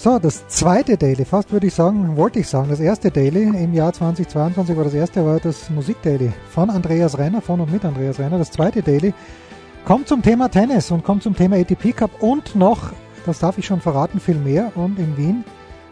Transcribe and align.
So, 0.00 0.20
das 0.20 0.46
zweite 0.46 0.96
Daily, 0.96 1.24
fast 1.24 1.50
würde 1.50 1.66
ich 1.66 1.74
sagen, 1.74 2.16
wollte 2.16 2.38
ich 2.38 2.46
sagen, 2.46 2.68
das 2.68 2.78
erste 2.78 3.10
Daily 3.10 3.42
im 3.42 3.74
Jahr 3.74 3.92
2022 3.92 4.76
war 4.76 4.84
das 4.84 4.94
erste, 4.94 5.26
war 5.26 5.40
das 5.40 5.70
Musikdaily 5.70 6.30
von 6.50 6.70
Andreas 6.70 7.18
Renner, 7.18 7.42
von 7.42 7.60
und 7.60 7.72
mit 7.72 7.84
Andreas 7.84 8.20
Renner. 8.20 8.38
Das 8.38 8.52
zweite 8.52 8.80
Daily 8.80 9.12
kommt 9.84 10.06
zum 10.06 10.22
Thema 10.22 10.48
Tennis 10.50 10.92
und 10.92 11.02
kommt 11.02 11.24
zum 11.24 11.34
Thema 11.34 11.56
ATP 11.56 11.96
Cup 11.96 12.22
und 12.22 12.54
noch, 12.54 12.92
das 13.26 13.40
darf 13.40 13.58
ich 13.58 13.66
schon 13.66 13.80
verraten, 13.80 14.20
viel 14.20 14.36
mehr. 14.36 14.70
Und 14.76 15.00
in 15.00 15.16
Wien 15.16 15.44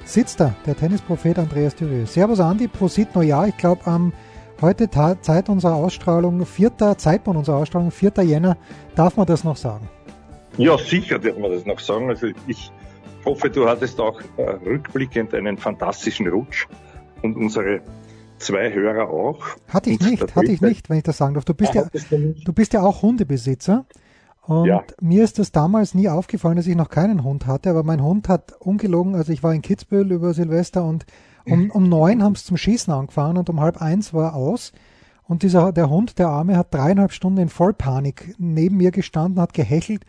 sitzt 0.04 0.38
da 0.38 0.54
der 0.66 0.76
Tennisprophet 0.76 1.40
Andreas 1.40 1.74
Thürieu. 1.74 2.06
Servus 2.06 2.38
Andi, 2.38 2.68
Prosit 2.68 3.12
Neujahr. 3.12 3.48
Ich 3.48 3.56
glaube, 3.56 3.84
am 3.88 4.12
heute 4.60 4.88
Zeit 4.88 5.48
unserer 5.48 5.74
Ausstrahlung, 5.74 6.46
4. 6.46 6.96
Zeitpunkt 6.96 7.38
unserer 7.38 7.56
Ausstrahlung, 7.56 7.90
4. 7.90 8.12
Jänner, 8.22 8.56
darf 8.94 9.16
man 9.16 9.26
das 9.26 9.42
noch 9.42 9.56
sagen? 9.56 9.88
Ja, 10.58 10.78
sicher 10.78 11.18
darf 11.18 11.36
man 11.38 11.50
das 11.50 11.66
noch 11.66 11.80
sagen. 11.80 12.08
Also 12.08 12.28
ich 12.46 12.70
hoffe, 13.26 13.50
du 13.50 13.68
hattest 13.68 14.00
auch 14.00 14.20
äh, 14.38 14.42
rückblickend 14.42 15.34
einen 15.34 15.58
fantastischen 15.58 16.28
Rutsch 16.28 16.66
und 17.22 17.36
unsere 17.36 17.82
zwei 18.38 18.72
Hörer 18.72 19.10
auch. 19.10 19.44
Hatte 19.68 19.90
ich 19.90 20.00
nicht, 20.00 20.34
hatte 20.34 20.50
ich 20.50 20.60
nicht, 20.60 20.88
wenn 20.88 20.98
ich 20.98 21.02
das 21.02 21.18
sagen 21.18 21.34
darf. 21.34 21.44
Du 21.44 21.54
bist, 21.54 21.74
ja, 21.74 21.84
du 22.10 22.52
bist 22.52 22.72
ja 22.72 22.82
auch 22.82 23.02
Hundebesitzer. 23.02 23.84
Und 24.42 24.66
ja. 24.66 24.84
mir 25.00 25.24
ist 25.24 25.40
das 25.40 25.50
damals 25.50 25.94
nie 25.94 26.08
aufgefallen, 26.08 26.56
dass 26.56 26.68
ich 26.68 26.76
noch 26.76 26.88
keinen 26.88 27.24
Hund 27.24 27.46
hatte, 27.46 27.68
aber 27.68 27.82
mein 27.82 28.00
Hund 28.00 28.28
hat 28.28 28.52
ungelogen, 28.60 29.16
also 29.16 29.32
ich 29.32 29.42
war 29.42 29.52
in 29.52 29.60
Kitzbühel 29.60 30.12
über 30.12 30.34
Silvester 30.34 30.84
und 30.84 31.04
um, 31.46 31.70
um 31.70 31.88
neun 31.88 32.22
haben 32.22 32.36
sie 32.36 32.44
zum 32.44 32.56
Schießen 32.56 32.92
angefangen 32.92 33.38
und 33.38 33.50
um 33.50 33.60
halb 33.60 33.82
eins 33.82 34.14
war 34.14 34.32
er 34.32 34.34
aus. 34.34 34.72
Und 35.24 35.42
dieser, 35.42 35.72
der 35.72 35.90
Hund, 35.90 36.18
der 36.20 36.28
Arme, 36.28 36.56
hat 36.56 36.72
dreieinhalb 36.72 37.12
Stunden 37.12 37.38
in 37.38 37.48
Vollpanik 37.48 38.34
neben 38.38 38.76
mir 38.76 38.92
gestanden, 38.92 39.40
hat 39.40 39.52
gehechelt 39.52 40.04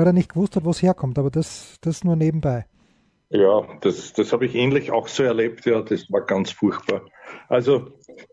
weil 0.00 0.06
er 0.06 0.12
nicht 0.14 0.32
gewusst 0.32 0.56
hat, 0.56 0.64
wo 0.64 0.70
es 0.70 0.80
herkommt. 0.80 1.18
Aber 1.18 1.30
das, 1.30 1.76
das 1.82 2.04
nur 2.04 2.16
nebenbei. 2.16 2.64
Ja, 3.28 3.68
das, 3.82 4.14
das 4.14 4.32
habe 4.32 4.46
ich 4.46 4.54
ähnlich 4.54 4.90
auch 4.90 5.08
so 5.08 5.22
erlebt. 5.22 5.66
Ja, 5.66 5.82
das 5.82 6.10
war 6.10 6.22
ganz 6.22 6.50
furchtbar. 6.52 7.02
Also, 7.50 7.92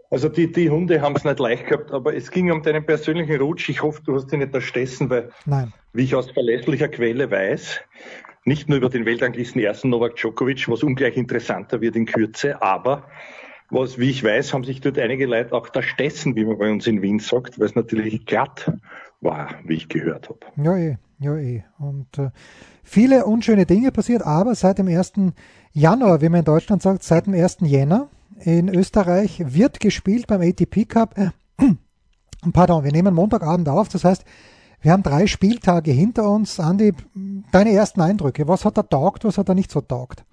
also 0.09 0.29
die, 0.29 0.49
die 0.49 0.69
Hunde 0.69 1.01
haben 1.01 1.17
es 1.17 1.25
nicht 1.25 1.39
leicht 1.39 1.67
gehabt, 1.67 1.91
aber 1.91 2.15
es 2.15 2.31
ging 2.31 2.51
um 2.51 2.63
deinen 2.63 2.85
persönlichen 2.85 3.41
Rutsch. 3.41 3.67
Ich 3.67 3.83
hoffe, 3.83 4.01
du 4.05 4.15
hast 4.15 4.31
ihn 4.31 4.39
nicht 4.39 4.53
erstessen, 4.53 5.09
weil, 5.09 5.29
Nein. 5.45 5.73
wie 5.91 6.05
ich 6.05 6.15
aus 6.15 6.31
verlässlicher 6.31 6.87
Quelle 6.87 7.29
weiß, 7.29 7.81
nicht 8.45 8.69
nur 8.69 8.77
über 8.77 8.87
den 8.89 9.05
Weltranglisten 9.05 9.61
ersten 9.61 9.89
Novak 9.89 10.15
Djokovic, 10.15 10.69
was 10.69 10.83
ungleich 10.83 11.17
interessanter 11.17 11.81
wird 11.81 11.97
in 11.97 12.05
Kürze, 12.05 12.61
aber 12.61 13.03
was, 13.69 13.99
wie 13.99 14.09
ich 14.09 14.23
weiß, 14.23 14.53
haben 14.53 14.63
sich 14.63 14.79
dort 14.79 14.97
einige 14.97 15.25
Leute 15.25 15.51
auch 15.51 15.67
da 15.67 15.81
stessen, 15.81 16.37
wie 16.37 16.45
man 16.45 16.57
bei 16.57 16.71
uns 16.71 16.87
in 16.87 17.01
Wien 17.01 17.19
sagt, 17.19 17.59
weil 17.59 17.65
es 17.65 17.75
natürlich 17.75 18.25
glatt 18.25 18.71
war, 19.19 19.49
wie 19.65 19.73
ich 19.73 19.89
gehört 19.89 20.29
habe. 20.29 20.39
Ja, 20.55 20.77
eh. 20.77 20.97
Ja, 21.19 21.35
eh. 21.35 21.63
Und 21.79 22.17
äh, 22.19 22.29
viele 22.83 23.25
unschöne 23.25 23.65
Dinge 23.65 23.91
passiert, 23.91 24.21
aber 24.21 24.55
seit 24.55 24.77
dem 24.77 24.87
1. 24.87 25.13
Januar, 25.73 26.21
wie 26.21 26.29
man 26.29 26.39
in 26.39 26.45
Deutschland 26.45 26.81
sagt, 26.81 27.03
seit 27.03 27.25
dem 27.25 27.33
1. 27.33 27.57
Jänner 27.61 28.09
in 28.39 28.69
Österreich 28.69 29.41
wird 29.45 29.79
gespielt 29.79 30.27
beim 30.27 30.41
ATP 30.41 30.85
Cup. 30.85 31.17
Äh, 31.17 31.31
pardon, 32.53 32.83
wir 32.83 32.91
nehmen 32.91 33.15
Montagabend 33.15 33.67
auf, 33.69 33.89
das 33.89 34.03
heißt, 34.03 34.25
wir 34.81 34.91
haben 34.91 35.01
drei 35.01 35.25
Spieltage 35.25 35.91
hinter 35.91 36.29
uns. 36.29 36.59
Andi, 36.59 36.93
deine 37.51 37.71
ersten 37.71 38.01
Eindrücke, 38.01 38.47
was 38.47 38.63
hat 38.63 38.77
er 38.77 38.87
taugt, 38.87 39.25
was 39.25 39.39
hat 39.39 39.49
er 39.49 39.55
nicht 39.55 39.71
so 39.71 39.81
taugt? 39.81 40.23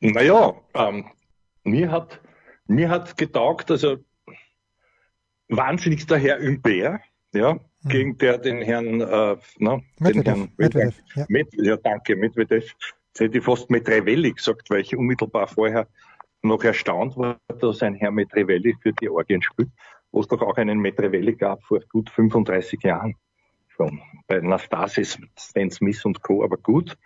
Naja, 0.00 0.54
ähm, 0.74 1.04
mir 1.62 1.92
hat 1.92 2.20
mir 2.66 2.90
hat 2.90 3.16
getaugt, 3.16 3.70
also 3.70 3.98
wahnsinnigster 5.48 6.18
Herr 6.18 6.40
Humbert, 6.40 7.00
ja. 7.32 7.58
Gegen 7.84 8.18
der 8.18 8.38
den 8.38 8.62
Herrn, 8.62 9.00
äh, 9.00 9.36
na, 9.58 9.80
Medvedev, 9.98 10.14
den 10.14 10.24
Herrn 10.24 10.48
Medvedev, 10.56 10.94
ja. 11.14 11.26
Med, 11.28 11.48
ja, 11.52 11.76
danke, 11.76 12.16
Medvedev. 12.16 12.64
Jetzt 13.08 13.20
hätte 13.20 13.38
ich 13.38 13.44
fast 13.44 13.70
Metrevelli 13.70 14.32
gesagt, 14.32 14.70
weil 14.70 14.80
ich 14.80 14.96
unmittelbar 14.96 15.46
vorher 15.46 15.86
noch 16.42 16.62
erstaunt 16.64 17.16
war, 17.16 17.38
dass 17.60 17.82
ein 17.82 17.94
Herr 17.94 18.10
Metrevelli 18.10 18.76
für 18.80 18.92
Georgien 18.92 19.42
spielt, 19.42 19.70
wo 20.12 20.20
es 20.20 20.28
doch 20.28 20.42
auch 20.42 20.56
einen 20.56 20.80
Metrevelli 20.80 21.34
gab 21.34 21.62
vor 21.64 21.80
gut 21.90 22.10
35 22.10 22.82
Jahren 22.82 23.16
schon 23.76 24.00
bei 24.26 24.40
Nastasis, 24.40 25.18
Stan 25.38 25.70
Smith 25.70 26.04
und 26.04 26.22
Co. 26.22 26.44
Aber 26.44 26.56
gut, 26.56 26.96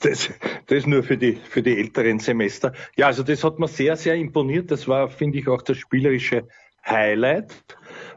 das, 0.00 0.30
das 0.66 0.86
nur 0.86 1.02
für 1.02 1.16
die, 1.16 1.34
für 1.34 1.62
die 1.62 1.78
älteren 1.78 2.18
Semester. 2.18 2.72
Ja, 2.96 3.06
also 3.06 3.22
das 3.22 3.44
hat 3.44 3.58
mir 3.58 3.68
sehr, 3.68 3.96
sehr 3.96 4.14
imponiert. 4.14 4.70
Das 4.70 4.88
war, 4.88 5.08
finde 5.08 5.38
ich, 5.38 5.48
auch 5.48 5.62
das 5.62 5.78
spielerische 5.78 6.48
Highlight. 6.84 7.52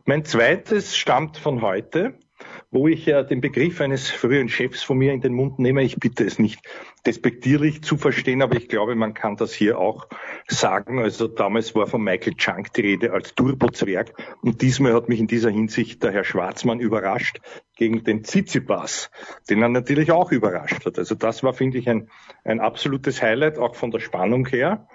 Mein 0.10 0.26
zweites 0.26 0.98
stammt 0.98 1.38
von 1.38 1.62
heute, 1.62 2.16
wo 2.72 2.88
ich 2.88 3.06
ja 3.06 3.22
den 3.22 3.42
Begriff 3.42 3.80
eines 3.80 4.10
früheren 4.10 4.50
Chefs 4.50 4.82
von 4.82 4.98
mir 4.98 5.14
in 5.14 5.22
den 5.22 5.36
Mund 5.36 5.60
nehme. 5.60 5.84
Ich 5.84 5.98
bitte 5.98 6.24
es 6.24 6.40
nicht 6.40 6.62
despektierlich 7.06 7.84
zu 7.84 7.96
verstehen, 7.96 8.42
aber 8.42 8.56
ich 8.56 8.68
glaube, 8.70 8.96
man 8.96 9.14
kann 9.14 9.36
das 9.36 9.54
hier 9.54 9.78
auch 9.78 10.08
sagen. 10.48 10.98
Also 10.98 11.28
damals 11.28 11.76
war 11.76 11.86
von 11.86 12.02
Michael 12.02 12.34
Chunk 12.34 12.74
die 12.74 12.82
Rede 12.82 13.14
als 13.14 13.36
Turbozwerg 13.36 14.14
und 14.42 14.64
diesmal 14.64 14.96
hat 14.96 15.10
mich 15.10 15.20
in 15.20 15.28
dieser 15.28 15.52
Hinsicht 15.52 16.02
der 16.02 16.12
Herr 16.12 16.24
Schwarzmann 16.24 16.80
überrascht 16.80 17.40
gegen 17.76 18.04
den 18.04 18.24
Tsitsipas, 18.24 19.12
den 19.48 19.62
er 19.62 19.70
natürlich 19.70 20.12
auch 20.12 20.32
überrascht 20.32 20.88
hat. 20.88 20.98
Also 20.98 21.14
das 21.14 21.44
war, 21.44 21.54
finde 21.54 21.78
ich, 21.78 21.88
ein, 21.88 22.10
ein 22.44 22.60
absolutes 22.60 23.22
Highlight, 23.22 23.60
auch 23.60 23.76
von 23.76 23.92
der 23.92 24.00
Spannung 24.00 24.48
her. 24.48 24.88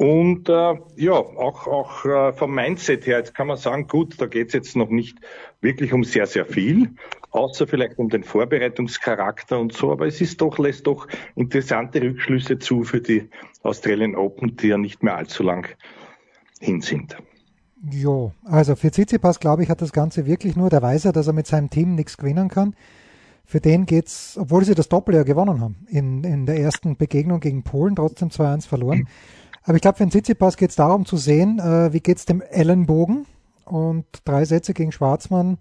Und 0.00 0.48
äh, 0.48 0.76
ja, 0.96 1.12
auch, 1.12 1.66
auch 1.66 2.06
äh, 2.06 2.32
vom 2.32 2.54
Mindset 2.54 3.06
her, 3.06 3.18
jetzt 3.18 3.34
kann 3.34 3.48
man 3.48 3.58
sagen, 3.58 3.86
gut, 3.86 4.18
da 4.18 4.28
geht 4.28 4.46
es 4.46 4.54
jetzt 4.54 4.74
noch 4.74 4.88
nicht 4.88 5.18
wirklich 5.60 5.92
um 5.92 6.04
sehr, 6.04 6.26
sehr 6.26 6.46
viel, 6.46 6.94
außer 7.32 7.66
vielleicht 7.66 7.98
um 7.98 8.08
den 8.08 8.24
Vorbereitungscharakter 8.24 9.60
und 9.60 9.74
so, 9.74 9.92
aber 9.92 10.06
es 10.06 10.22
ist 10.22 10.40
doch, 10.40 10.58
lässt 10.58 10.86
doch 10.86 11.06
interessante 11.36 12.00
Rückschlüsse 12.00 12.58
zu 12.58 12.82
für 12.82 13.02
die 13.02 13.28
Australian 13.62 14.14
Open, 14.16 14.56
die 14.56 14.68
ja 14.68 14.78
nicht 14.78 15.02
mehr 15.02 15.18
allzu 15.18 15.42
lang 15.42 15.68
hin 16.60 16.80
sind. 16.80 17.18
Jo, 17.90 18.32
also 18.44 18.76
für 18.76 18.90
Tsitsipas, 18.90 19.38
glaube 19.38 19.64
ich, 19.64 19.68
hat 19.68 19.82
das 19.82 19.92
Ganze 19.92 20.24
wirklich 20.24 20.56
nur, 20.56 20.70
der 20.70 20.80
weiß 20.80 21.04
ja, 21.04 21.12
dass 21.12 21.26
er 21.26 21.34
mit 21.34 21.46
seinem 21.46 21.68
Team 21.68 21.94
nichts 21.94 22.16
gewinnen 22.16 22.48
kann. 22.48 22.74
Für 23.44 23.60
den 23.60 23.84
geht's, 23.84 24.38
obwohl 24.40 24.64
sie 24.64 24.74
das 24.74 24.88
Doppel 24.88 25.14
ja 25.14 25.24
gewonnen 25.24 25.60
haben, 25.60 25.76
in, 25.88 26.24
in 26.24 26.46
der 26.46 26.58
ersten 26.58 26.96
Begegnung 26.96 27.40
gegen 27.40 27.64
Polen, 27.64 27.96
trotzdem 27.96 28.28
2-1 28.30 28.66
verloren. 28.66 29.00
Mhm 29.00 29.06
aber 29.62 29.76
ich 29.76 29.82
glaube, 29.82 29.98
für 29.98 30.04
den 30.04 30.10
Tsitsipas 30.10 30.56
geht 30.56 30.70
es 30.70 30.76
darum 30.76 31.04
zu 31.04 31.16
sehen, 31.16 31.58
äh, 31.58 31.92
wie 31.92 32.00
geht 32.00 32.18
es 32.18 32.24
dem 32.24 32.40
Ellenbogen. 32.40 33.26
Und 33.64 34.06
drei 34.24 34.44
Sätze 34.44 34.74
gegen 34.74 34.90
Schwarzmann. 34.90 35.58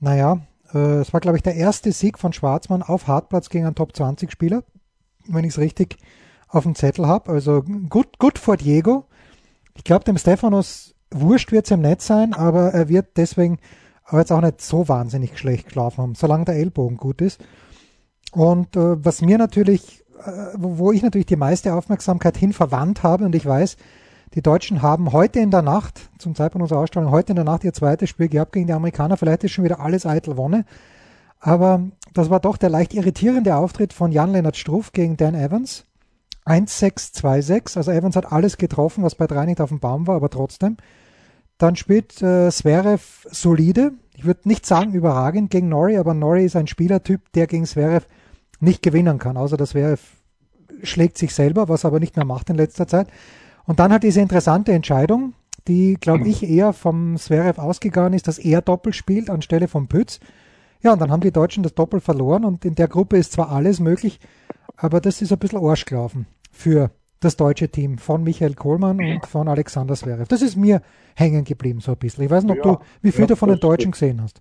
Naja, 0.00 0.40
äh, 0.74 0.98
es 1.00 1.12
war, 1.12 1.20
glaube 1.20 1.38
ich, 1.38 1.42
der 1.42 1.54
erste 1.54 1.92
Sieg 1.92 2.18
von 2.18 2.32
Schwarzmann 2.32 2.82
auf 2.82 3.06
Hartplatz 3.06 3.48
gegen 3.48 3.64
einen 3.64 3.74
Top-20-Spieler, 3.74 4.64
wenn 5.26 5.44
ich 5.44 5.52
es 5.52 5.58
richtig 5.58 5.96
auf 6.48 6.64
dem 6.64 6.74
Zettel 6.74 7.06
habe. 7.06 7.30
Also 7.30 7.62
gut, 7.62 8.18
gut 8.18 8.38
vor 8.38 8.56
Diego. 8.56 9.04
Ich 9.74 9.84
glaube, 9.84 10.04
dem 10.04 10.18
Stefanos 10.18 10.94
wurscht 11.10 11.52
wird 11.52 11.66
es 11.66 11.70
im 11.70 11.80
Netz 11.80 12.06
sein, 12.06 12.34
aber 12.34 12.72
er 12.74 12.88
wird 12.88 13.16
deswegen 13.16 13.58
aber 14.04 14.20
jetzt 14.20 14.32
auch 14.32 14.40
nicht 14.40 14.62
so 14.62 14.88
wahnsinnig 14.88 15.38
schlecht 15.38 15.66
geschlafen 15.66 16.02
haben, 16.02 16.14
solange 16.14 16.46
der 16.46 16.56
Ellbogen 16.56 16.96
gut 16.96 17.20
ist. 17.20 17.40
Und 18.32 18.76
äh, 18.76 19.04
was 19.04 19.22
mir 19.22 19.38
natürlich 19.38 20.04
äh, 20.07 20.07
wo 20.54 20.92
ich 20.92 21.02
natürlich 21.02 21.26
die 21.26 21.36
meiste 21.36 21.74
Aufmerksamkeit 21.74 22.36
hin 22.36 22.52
verwandt 22.52 23.02
habe 23.02 23.24
und 23.24 23.34
ich 23.34 23.46
weiß, 23.46 23.76
die 24.34 24.42
Deutschen 24.42 24.82
haben 24.82 25.12
heute 25.12 25.40
in 25.40 25.50
der 25.50 25.62
Nacht, 25.62 26.10
zum 26.18 26.34
Zeitpunkt 26.34 26.62
unserer 26.62 26.80
Ausstellung, 26.80 27.10
heute 27.10 27.32
in 27.32 27.36
der 27.36 27.44
Nacht 27.44 27.64
ihr 27.64 27.72
zweites 27.72 28.10
Spiel 28.10 28.28
gehabt 28.28 28.52
gegen 28.52 28.66
die 28.66 28.72
Amerikaner. 28.72 29.16
Vielleicht 29.16 29.44
ist 29.44 29.52
schon 29.52 29.64
wieder 29.64 29.80
alles 29.80 30.04
eitel 30.04 30.36
Wonne. 30.36 30.64
Aber 31.40 31.82
das 32.14 32.30
war 32.30 32.40
doch 32.40 32.56
der 32.56 32.68
leicht 32.68 32.94
irritierende 32.94 33.56
Auftritt 33.56 33.92
von 33.92 34.12
Jan-Lennart 34.12 34.56
Struff 34.56 34.92
gegen 34.92 35.16
Dan 35.16 35.34
Evans. 35.34 35.84
1-6-2-6. 36.44 37.76
Also 37.76 37.90
Evans 37.90 38.16
hat 38.16 38.30
alles 38.30 38.58
getroffen, 38.58 39.04
was 39.04 39.14
bei 39.14 39.26
drei 39.26 39.46
nicht 39.46 39.60
auf 39.60 39.68
dem 39.68 39.80
Baum 39.80 40.06
war, 40.06 40.16
aber 40.16 40.30
trotzdem. 40.30 40.76
Dann 41.56 41.76
spielt 41.76 42.20
äh, 42.22 42.50
Zverev 42.50 43.26
solide. 43.30 43.92
Ich 44.14 44.24
würde 44.24 44.48
nicht 44.48 44.66
sagen 44.66 44.92
überragend 44.92 45.50
gegen 45.50 45.68
Nori, 45.68 45.96
aber 45.96 46.14
Nori 46.14 46.44
ist 46.44 46.56
ein 46.56 46.66
Spielertyp, 46.66 47.32
der 47.32 47.46
gegen 47.46 47.66
Zverev 47.66 48.06
nicht 48.60 48.82
gewinnen 48.82 49.18
kann, 49.18 49.36
außer 49.36 49.56
das 49.56 49.74
wäre 49.74 49.98
schlägt 50.82 51.18
sich 51.18 51.34
selber, 51.34 51.68
was 51.68 51.84
er 51.84 51.88
aber 51.88 52.00
nicht 52.00 52.16
mehr 52.16 52.24
macht 52.24 52.50
in 52.50 52.56
letzter 52.56 52.86
Zeit. 52.86 53.08
Und 53.66 53.80
dann 53.80 53.92
hat 53.92 54.02
diese 54.02 54.20
interessante 54.20 54.72
Entscheidung, 54.72 55.34
die, 55.66 55.96
glaube 56.00 56.28
ich, 56.28 56.48
eher 56.48 56.72
vom 56.72 57.16
Zverev 57.16 57.60
ausgegangen 57.60 58.14
ist, 58.14 58.28
dass 58.28 58.38
er 58.38 58.62
Doppel 58.62 58.92
spielt 58.92 59.28
anstelle 59.28 59.68
von 59.68 59.88
Pütz. 59.88 60.20
Ja, 60.80 60.92
und 60.92 61.00
dann 61.00 61.10
haben 61.10 61.20
die 61.20 61.32
Deutschen 61.32 61.62
das 61.62 61.74
Doppel 61.74 62.00
verloren 62.00 62.44
und 62.44 62.64
in 62.64 62.74
der 62.74 62.88
Gruppe 62.88 63.16
ist 63.16 63.32
zwar 63.32 63.50
alles 63.50 63.80
möglich, 63.80 64.20
aber 64.76 65.00
das 65.00 65.20
ist 65.20 65.32
ein 65.32 65.38
bisschen 65.38 65.58
Arsch 65.58 65.84
gelaufen 65.84 66.26
für 66.52 66.90
das 67.20 67.36
deutsche 67.36 67.68
Team 67.68 67.98
von 67.98 68.22
Michael 68.22 68.54
Kohlmann 68.54 69.00
und 69.00 69.26
von 69.26 69.48
Alexander 69.48 69.94
Zverev. 69.94 70.28
Das 70.28 70.40
ist 70.40 70.56
mir 70.56 70.80
hängen 71.16 71.44
geblieben 71.44 71.80
so 71.80 71.92
ein 71.92 71.98
bisschen. 71.98 72.24
Ich 72.24 72.30
weiß 72.30 72.44
nicht, 72.44 72.58
ob 72.60 72.64
ja, 72.64 72.72
du, 72.76 72.78
wie 73.02 73.10
viel 73.10 73.22
ja, 73.22 73.26
du 73.26 73.36
von 73.36 73.48
den 73.48 73.58
Deutschen 73.58 73.90
gesehen 73.90 74.22
hast. 74.22 74.40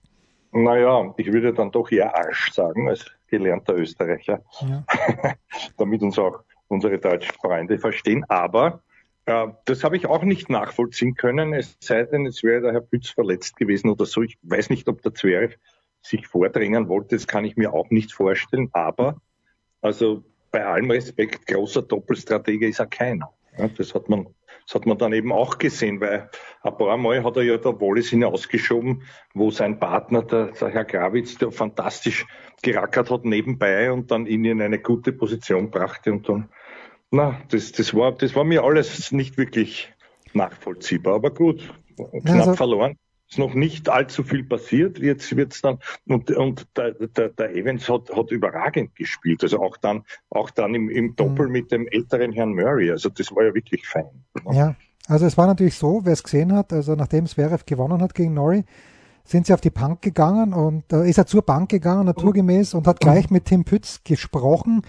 Naja, 0.51 1.13
ich 1.17 1.33
würde 1.33 1.53
dann 1.53 1.71
doch 1.71 1.91
eher 1.91 2.15
Arsch 2.15 2.51
sagen, 2.53 2.87
als 2.87 3.05
gelernter 3.27 3.75
Österreicher, 3.75 4.43
ja. 4.61 4.85
damit 5.77 6.01
uns 6.01 6.17
auch 6.17 6.43
unsere 6.67 6.97
deutschen 6.99 7.33
Freunde 7.33 7.79
verstehen. 7.79 8.25
Aber 8.27 8.81
äh, 9.25 9.47
das 9.65 9.83
habe 9.83 9.97
ich 9.97 10.07
auch 10.07 10.23
nicht 10.23 10.49
nachvollziehen 10.49 11.15
können, 11.15 11.53
es 11.53 11.77
sei 11.79 12.03
denn, 12.03 12.25
es 12.25 12.43
wäre 12.43 12.61
der 12.61 12.73
Herr 12.73 12.81
Pütz 12.81 13.09
verletzt 13.09 13.57
gewesen 13.57 13.89
oder 13.89 14.05
so. 14.05 14.21
Ich 14.21 14.37
weiß 14.41 14.69
nicht, 14.69 14.87
ob 14.87 15.01
der 15.01 15.13
Zverev 15.13 15.55
sich 16.01 16.27
vordrängen 16.27 16.87
wollte, 16.87 17.15
das 17.15 17.27
kann 17.27 17.45
ich 17.45 17.57
mir 17.57 17.73
auch 17.73 17.89
nicht 17.89 18.13
vorstellen. 18.13 18.69
Aber, 18.71 19.21
also 19.81 20.23
bei 20.51 20.65
allem 20.65 20.89
Respekt, 20.91 21.45
großer 21.47 21.81
Doppelstratege 21.81 22.67
ist 22.67 22.79
er 22.79 22.87
keiner. 22.87 23.29
Ja, 23.57 23.67
das 23.67 23.93
hat 23.93 24.07
man, 24.07 24.27
das 24.67 24.75
hat 24.75 24.85
man 24.85 24.97
dann 24.97 25.13
eben 25.13 25.31
auch 25.31 25.57
gesehen, 25.57 26.01
weil 26.01 26.29
ein 26.61 26.77
paar 26.77 26.97
Mal 26.97 27.23
hat 27.23 27.37
er 27.37 27.43
ja 27.43 27.57
der 27.57 27.79
Wallis 27.79 28.09
hinausgeschoben, 28.09 29.03
wo 29.33 29.49
sein 29.49 29.79
Partner, 29.79 30.23
der, 30.23 30.47
der 30.47 30.69
Herr 30.69 30.83
Grawitz, 30.83 31.37
der 31.37 31.51
fantastisch 31.51 32.25
gerackert 32.61 33.09
hat 33.09 33.23
nebenbei 33.23 33.91
und 33.91 34.11
dann 34.11 34.25
ihn 34.25 34.43
in 34.43 34.61
eine 34.61 34.79
gute 34.79 35.13
Position 35.13 35.71
brachte 35.71 36.11
und 36.11 36.27
dann, 36.27 36.49
na, 37.11 37.39
das, 37.49 37.71
das 37.71 37.93
war, 37.93 38.11
das 38.11 38.35
war 38.35 38.43
mir 38.43 38.63
alles 38.63 39.13
nicht 39.13 39.37
wirklich 39.37 39.93
nachvollziehbar, 40.33 41.15
aber 41.15 41.31
gut, 41.31 41.73
knapp 41.95 42.39
also, 42.39 42.53
verloren 42.53 42.97
ist 43.29 43.37
noch 43.37 43.53
nicht 43.53 43.89
allzu 43.89 44.23
viel 44.23 44.43
passiert. 44.43 44.99
Jetzt 44.99 45.35
wird's 45.35 45.61
dann 45.61 45.79
und 46.07 46.31
und 46.31 46.67
der, 46.77 46.91
der, 46.91 47.29
der 47.29 47.55
Evans 47.55 47.89
hat, 47.89 48.09
hat 48.15 48.31
überragend 48.31 48.95
gespielt. 48.95 49.43
Also 49.43 49.61
auch 49.61 49.77
dann 49.77 50.03
auch 50.29 50.49
dann 50.49 50.73
im, 50.73 50.89
im 50.89 51.15
Doppel 51.15 51.47
mhm. 51.47 51.51
mit 51.51 51.71
dem 51.71 51.87
älteren 51.87 52.31
Herrn 52.31 52.53
Murray. 52.53 52.89
Also 52.91 53.09
das 53.09 53.33
war 53.35 53.43
ja 53.43 53.53
wirklich 53.53 53.85
fein. 53.85 54.05
Ja, 54.51 54.75
also 55.07 55.25
es 55.25 55.37
war 55.37 55.47
natürlich 55.47 55.75
so, 55.75 56.01
wer 56.03 56.13
es 56.13 56.23
gesehen 56.23 56.53
hat. 56.53 56.71
Also 56.71 56.95
nachdem 56.95 57.25
Zverev 57.25 57.65
gewonnen 57.65 58.01
hat 58.01 58.13
gegen 58.13 58.33
Norrie, 58.33 58.63
sind 59.25 59.45
sie 59.45 59.53
auf 59.53 59.61
die 59.61 59.71
Bank 59.71 60.01
gegangen 60.01 60.53
und 60.53 60.91
äh, 60.93 61.09
ist 61.09 61.17
er 61.17 61.25
zur 61.25 61.41
Bank 61.41 61.69
gegangen 61.69 62.05
naturgemäß 62.05 62.73
und 62.73 62.87
hat 62.87 63.01
gleich 63.01 63.29
mit 63.29 63.45
Tim 63.45 63.65
Pütz 63.65 64.01
gesprochen. 64.05 64.83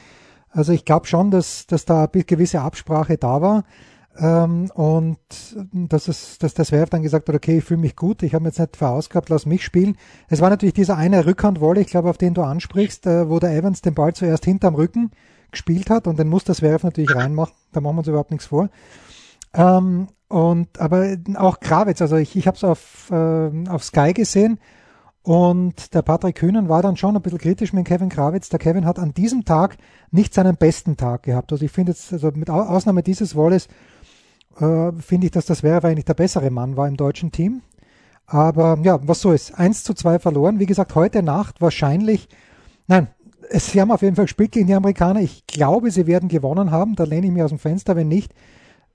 Also 0.50 0.72
ich 0.72 0.84
glaube 0.84 1.06
schon, 1.06 1.32
dass 1.32 1.66
dass 1.66 1.84
da 1.84 2.08
eine 2.12 2.24
gewisse 2.24 2.60
Absprache 2.60 3.18
da 3.18 3.42
war. 3.42 3.64
Ähm, 4.20 4.70
und 4.74 5.18
dass, 5.72 6.08
es, 6.08 6.38
dass 6.38 6.54
der 6.54 6.64
Zverev 6.64 6.90
dann 6.90 7.02
gesagt 7.02 7.28
hat, 7.28 7.34
okay, 7.34 7.58
ich 7.58 7.64
fühle 7.64 7.80
mich 7.80 7.94
gut, 7.94 8.22
ich 8.22 8.34
habe 8.34 8.46
jetzt 8.46 8.58
nicht 8.58 8.76
verausgabt, 8.76 9.28
lass 9.28 9.46
mich 9.46 9.64
spielen. 9.64 9.96
Es 10.28 10.40
war 10.40 10.50
natürlich 10.50 10.74
dieser 10.74 10.96
eine 10.96 11.24
Rückhandwolle, 11.24 11.80
ich 11.80 11.86
glaube, 11.86 12.10
auf 12.10 12.18
den 12.18 12.34
du 12.34 12.42
ansprichst, 12.42 13.06
äh, 13.06 13.28
wo 13.28 13.38
der 13.38 13.56
Evans 13.56 13.80
den 13.80 13.94
Ball 13.94 14.12
zuerst 14.14 14.44
hinterm 14.44 14.74
Rücken 14.74 15.12
gespielt 15.52 15.88
hat 15.88 16.06
und 16.06 16.18
den 16.18 16.28
muss 16.28 16.44
der 16.44 16.56
Zverev 16.56 16.84
natürlich 16.84 17.14
reinmachen, 17.14 17.54
da 17.72 17.80
machen 17.80 17.94
wir 17.96 18.00
uns 18.00 18.08
überhaupt 18.08 18.32
nichts 18.32 18.46
vor. 18.46 18.68
Ähm, 19.54 20.08
und 20.28 20.78
aber 20.80 21.16
auch 21.36 21.60
Krawitz, 21.60 22.02
also 22.02 22.16
ich, 22.16 22.36
ich 22.36 22.46
habe 22.46 22.56
es 22.56 22.64
auf, 22.64 23.10
äh, 23.10 23.68
auf 23.68 23.84
Sky 23.84 24.12
gesehen 24.12 24.58
und 25.22 25.94
der 25.94 26.02
Patrick 26.02 26.36
Kühnen 26.36 26.68
war 26.68 26.82
dann 26.82 26.96
schon 26.96 27.14
ein 27.14 27.22
bisschen 27.22 27.38
kritisch 27.38 27.72
mit 27.72 27.86
Kevin 27.86 28.08
Krawitz. 28.08 28.48
Der 28.48 28.58
Kevin 28.58 28.86
hat 28.86 28.98
an 28.98 29.12
diesem 29.12 29.44
Tag 29.44 29.76
nicht 30.10 30.32
seinen 30.32 30.56
besten 30.56 30.96
Tag 30.96 31.24
gehabt. 31.24 31.52
Also 31.52 31.64
ich 31.64 31.70
finde 31.70 31.92
jetzt, 31.92 32.12
also 32.12 32.30
mit 32.34 32.48
Ausnahme 32.50 33.02
dieses 33.02 33.36
Walles, 33.36 33.68
äh, 34.56 34.92
finde 35.00 35.26
ich, 35.26 35.32
dass 35.32 35.46
das 35.46 35.62
wäre 35.62 35.86
eigentlich 35.86 36.04
der 36.04 36.14
bessere 36.14 36.50
Mann 36.50 36.76
war 36.76 36.88
im 36.88 36.96
deutschen 36.96 37.32
Team. 37.32 37.62
Aber 38.26 38.78
ja, 38.82 38.98
was 39.02 39.20
so 39.20 39.32
ist. 39.32 39.58
1 39.58 39.84
zu 39.84 39.94
2 39.94 40.18
verloren. 40.18 40.58
Wie 40.58 40.66
gesagt, 40.66 40.94
heute 40.94 41.22
Nacht 41.22 41.60
wahrscheinlich, 41.60 42.28
nein, 42.86 43.08
sie 43.50 43.80
haben 43.80 43.90
auf 43.90 44.02
jeden 44.02 44.16
Fall 44.16 44.26
gespielt 44.26 44.52
gegen 44.52 44.66
die 44.66 44.74
Amerikaner. 44.74 45.20
Ich 45.20 45.46
glaube, 45.46 45.90
sie 45.90 46.06
werden 46.06 46.28
gewonnen 46.28 46.70
haben. 46.70 46.94
Da 46.94 47.04
lehne 47.04 47.26
ich 47.26 47.32
mich 47.32 47.42
aus 47.42 47.50
dem 47.50 47.58
Fenster. 47.58 47.96
Wenn 47.96 48.08
nicht, 48.08 48.34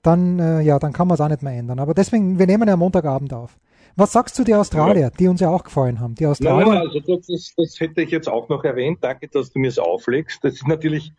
dann, 0.02 0.38
äh, 0.38 0.60
ja, 0.60 0.78
dann 0.78 0.92
kann 0.92 1.08
man 1.08 1.16
es 1.16 1.20
auch 1.20 1.28
nicht 1.28 1.42
mehr 1.42 1.54
ändern. 1.54 1.80
Aber 1.80 1.94
deswegen, 1.94 2.38
wir 2.38 2.46
nehmen 2.46 2.68
ja 2.68 2.76
Montagabend 2.76 3.32
auf. 3.32 3.58
Was 3.96 4.12
sagst 4.12 4.38
du 4.38 4.44
die 4.44 4.54
Australier, 4.54 5.10
die 5.18 5.28
uns 5.28 5.40
ja 5.40 5.50
auch 5.50 5.62
gefallen 5.62 6.00
haben? 6.00 6.14
Die 6.16 6.26
Australier. 6.26 6.74
Ja, 6.74 6.80
also 6.80 7.00
das, 7.00 7.54
das 7.56 7.80
hätte 7.80 8.02
ich 8.02 8.10
jetzt 8.10 8.28
auch 8.28 8.48
noch 8.48 8.64
erwähnt. 8.64 8.98
Danke, 9.02 9.28
dass 9.28 9.52
du 9.52 9.58
mir 9.60 9.68
es 9.68 9.78
auflegst. 9.78 10.42
Das 10.42 10.54
ist 10.54 10.66
natürlich 10.66 11.12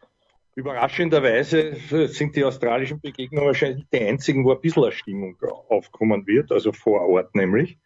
Überraschenderweise 0.56 1.76
sind 2.08 2.36
die 2.36 2.46
australischen 2.46 3.02
Begegnungen 3.02 3.48
wahrscheinlich 3.48 3.86
die 3.92 4.00
einzigen, 4.00 4.46
wo 4.46 4.54
ein 4.54 4.62
bisschen 4.62 4.84
eine 4.84 4.94
Stimmung 4.94 5.38
aufkommen 5.70 6.26
wird, 6.28 6.52
also 6.52 6.72
vor 6.72 7.02
Ort 7.02 7.36
nämlich. 7.36 7.78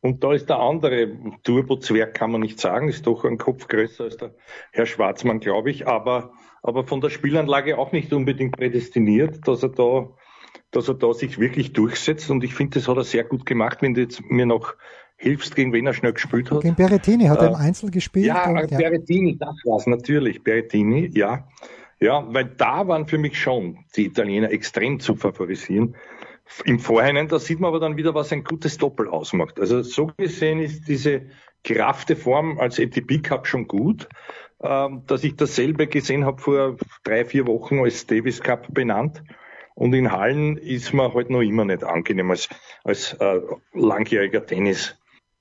Und 0.00 0.22
da 0.22 0.32
ist 0.32 0.48
der 0.48 0.58
andere 0.58 1.10
Turbo-Zwerg, 1.42 2.14
kann 2.14 2.32
man 2.32 2.40
nicht 2.40 2.60
sagen, 2.60 2.88
ist 2.88 3.06
doch 3.06 3.24
ein 3.24 3.38
Kopf 3.38 3.68
größer 3.68 4.04
als 4.04 4.16
der 4.16 4.34
Herr 4.72 4.86
Schwarzmann, 4.86 5.40
glaube 5.40 5.70
ich, 5.70 5.86
aber, 5.86 6.32
aber 6.62 6.84
von 6.84 7.00
der 7.00 7.10
Spielanlage 7.10 7.78
auch 7.78 7.92
nicht 7.92 8.12
unbedingt 8.12 8.56
prädestiniert, 8.56 9.46
dass 9.46 9.62
er 9.62 9.70
da, 9.70 10.08
dass 10.70 10.88
er 10.88 10.94
da 10.94 11.12
sich 11.12 11.38
wirklich 11.38 11.72
durchsetzt. 11.72 12.30
Und 12.30 12.44
ich 12.44 12.54
finde, 12.54 12.78
das 12.78 12.88
hat 12.88 12.96
er 12.96 13.04
sehr 13.04 13.24
gut 13.24 13.46
gemacht, 13.46 13.78
wenn 13.80 13.94
du 13.94 14.02
jetzt 14.02 14.22
mir 14.28 14.46
noch 14.46 14.74
hilfst, 15.16 15.56
gegen 15.56 15.72
wen 15.72 15.86
er 15.86 15.94
schnell 15.94 16.12
gespielt 16.12 16.50
hat. 16.50 16.62
Gegen 16.62 16.76
Berettini 16.76 17.26
hat 17.26 17.42
er 17.42 17.48
im 17.48 17.54
äh, 17.54 17.58
Einzel 17.58 17.90
gespielt. 17.90 18.26
Ja, 18.26 18.48
und, 18.48 18.70
ja. 18.70 18.78
Berettini, 18.78 19.36
das 19.36 19.56
war's 19.64 19.86
natürlich, 19.88 20.44
Berettini, 20.44 21.10
ja. 21.12 21.48
Ja, 22.00 22.24
weil 22.32 22.44
da 22.44 22.86
waren 22.86 23.06
für 23.06 23.18
mich 23.18 23.40
schon 23.40 23.84
die 23.96 24.06
Italiener 24.06 24.50
extrem 24.50 25.00
zu 25.00 25.16
favorisieren. 25.16 25.96
Im 26.64 26.78
Vorhinein, 26.78 27.28
da 27.28 27.38
sieht 27.38 27.60
man 27.60 27.68
aber 27.68 27.80
dann 27.80 27.96
wieder, 27.96 28.14
was 28.14 28.32
ein 28.32 28.44
gutes 28.44 28.78
Doppel 28.78 29.08
ausmacht. 29.08 29.60
Also 29.60 29.82
so 29.82 30.10
gesehen 30.16 30.60
ist 30.60 30.88
diese 30.88 31.26
geraffte 31.62 32.16
Form 32.16 32.58
als 32.58 32.78
ATP 32.78 33.22
Cup 33.22 33.46
schon 33.46 33.66
gut. 33.66 34.08
Ähm, 34.60 35.04
dass 35.06 35.22
ich 35.22 35.36
dasselbe 35.36 35.86
gesehen 35.86 36.24
habe 36.24 36.40
vor 36.42 36.76
drei, 37.04 37.24
vier 37.24 37.46
Wochen 37.46 37.78
als 37.78 38.06
Davis 38.06 38.40
Cup 38.40 38.66
benannt. 38.74 39.22
Und 39.76 39.94
in 39.94 40.10
Hallen 40.10 40.56
ist 40.56 40.92
man 40.92 41.14
halt 41.14 41.30
noch 41.30 41.42
immer 41.42 41.64
nicht 41.64 41.84
angenehm 41.84 42.32
als, 42.32 42.48
als 42.82 43.12
äh, 43.14 43.40
langjähriger 43.72 44.44
Tennis 44.44 44.96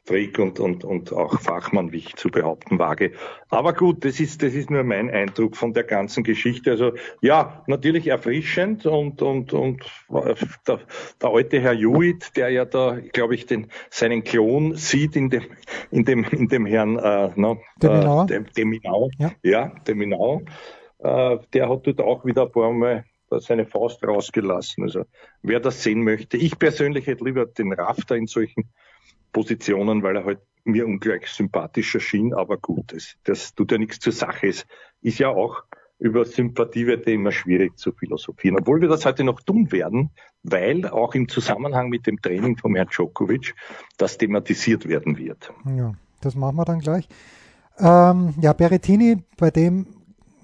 Freak 0.08 0.40
und, 0.40 0.60
und, 0.62 0.86
und 0.86 1.12
auch 1.12 1.40
Fachmann, 1.42 1.92
wie 1.92 1.98
ich 1.98 2.16
zu 2.16 2.30
behaupten 2.30 2.80
wage. 2.80 3.12
Aber 3.50 3.74
gut, 3.74 4.06
das 4.06 4.22
ist, 4.22 4.42
das 4.42 4.54
ist 4.54 4.70
nur 4.70 4.84
mein 4.86 5.10
Eindruck 5.12 5.58
von 5.58 5.74
der 5.74 5.84
ganzen 5.84 6.24
Geschichte. 6.24 6.72
Also 6.72 6.94
ja, 7.22 7.64
natürlich 7.68 8.08
erfrischend 8.08 8.86
und, 8.86 9.22
und, 9.22 9.52
und 9.52 9.84
der, 10.66 10.80
der 11.22 11.30
alte 11.30 11.60
Herr 11.60 11.76
Hewitt, 11.76 12.38
der 12.38 12.50
ja 12.50 12.64
da, 12.64 12.98
glaube 13.12 13.36
ich, 13.36 13.48
den, 13.48 13.68
seinen 13.90 14.24
Klon 14.24 14.76
sieht 14.76 15.18
in 15.18 15.30
dem, 15.30 15.44
in 15.92 16.06
dem, 16.06 16.24
in 16.24 16.48
dem 16.48 16.66
Herrn 16.66 16.98
äh, 16.98 17.32
no, 17.36 17.62
Deminau. 17.82 18.28
Äh, 18.28 18.44
Deminau. 18.56 19.10
Ja, 19.18 19.32
ja 19.44 19.72
Deminau. 19.86 20.42
Äh, 21.00 21.38
der 21.54 21.70
hat 21.70 21.86
dort 21.86 22.00
auch 22.00 22.24
wieder 22.24 22.44
ein 22.44 22.52
paar 22.52 22.72
Mal 22.72 23.04
seine 23.30 23.66
Faust 23.66 24.08
rausgelassen. 24.08 24.86
Also 24.86 25.04
wer 25.42 25.60
das 25.60 25.84
sehen 25.84 26.04
möchte, 26.04 26.38
ich 26.38 26.58
persönlich 26.58 27.08
hätte 27.08 27.26
lieber 27.26 27.46
den 27.46 27.74
Rafter 27.74 28.16
in 28.16 28.28
solchen 28.28 28.70
Positionen, 29.38 30.02
weil 30.02 30.16
er 30.16 30.26
halt 30.26 30.40
mir 30.64 30.88
ungleich 30.88 31.28
sympathischer 31.28 32.00
schien, 32.00 32.34
aber 32.34 32.58
gut, 32.58 32.92
das, 32.92 33.18
das 33.24 33.54
tut 33.54 33.72
ja 33.72 33.78
nichts 33.78 34.00
zur 34.00 34.12
Sache. 34.12 34.48
Es 34.48 34.66
ist 35.02 35.20
ja 35.20 35.30
auch 35.30 35.62
über 36.00 36.26
Sympathiewerte 36.26 37.12
immer 37.12 37.32
schwierig 37.32 37.78
zu 37.78 37.92
philosophieren, 37.92 38.58
obwohl 38.60 38.82
wir 38.82 38.88
das 38.88 39.06
heute 39.06 39.24
noch 39.24 39.40
tun 39.42 39.72
werden, 39.72 40.10
weil 40.42 40.88
auch 40.88 41.14
im 41.14 41.30
Zusammenhang 41.30 41.90
mit 41.90 42.08
dem 42.08 42.20
Training 42.20 42.58
von 42.58 42.74
Herrn 42.74 42.88
Djokovic 42.88 43.54
das 43.98 44.18
thematisiert 44.18 44.88
werden 44.88 45.20
wird. 45.20 45.54
Ja, 45.78 45.94
das 46.22 46.34
machen 46.34 46.56
wir 46.56 46.66
dann 46.66 46.80
gleich. 46.80 47.08
Ähm, 47.78 48.34
ja, 48.42 48.54
Berettini, 48.54 49.18
bei 49.38 49.52
dem 49.52 49.86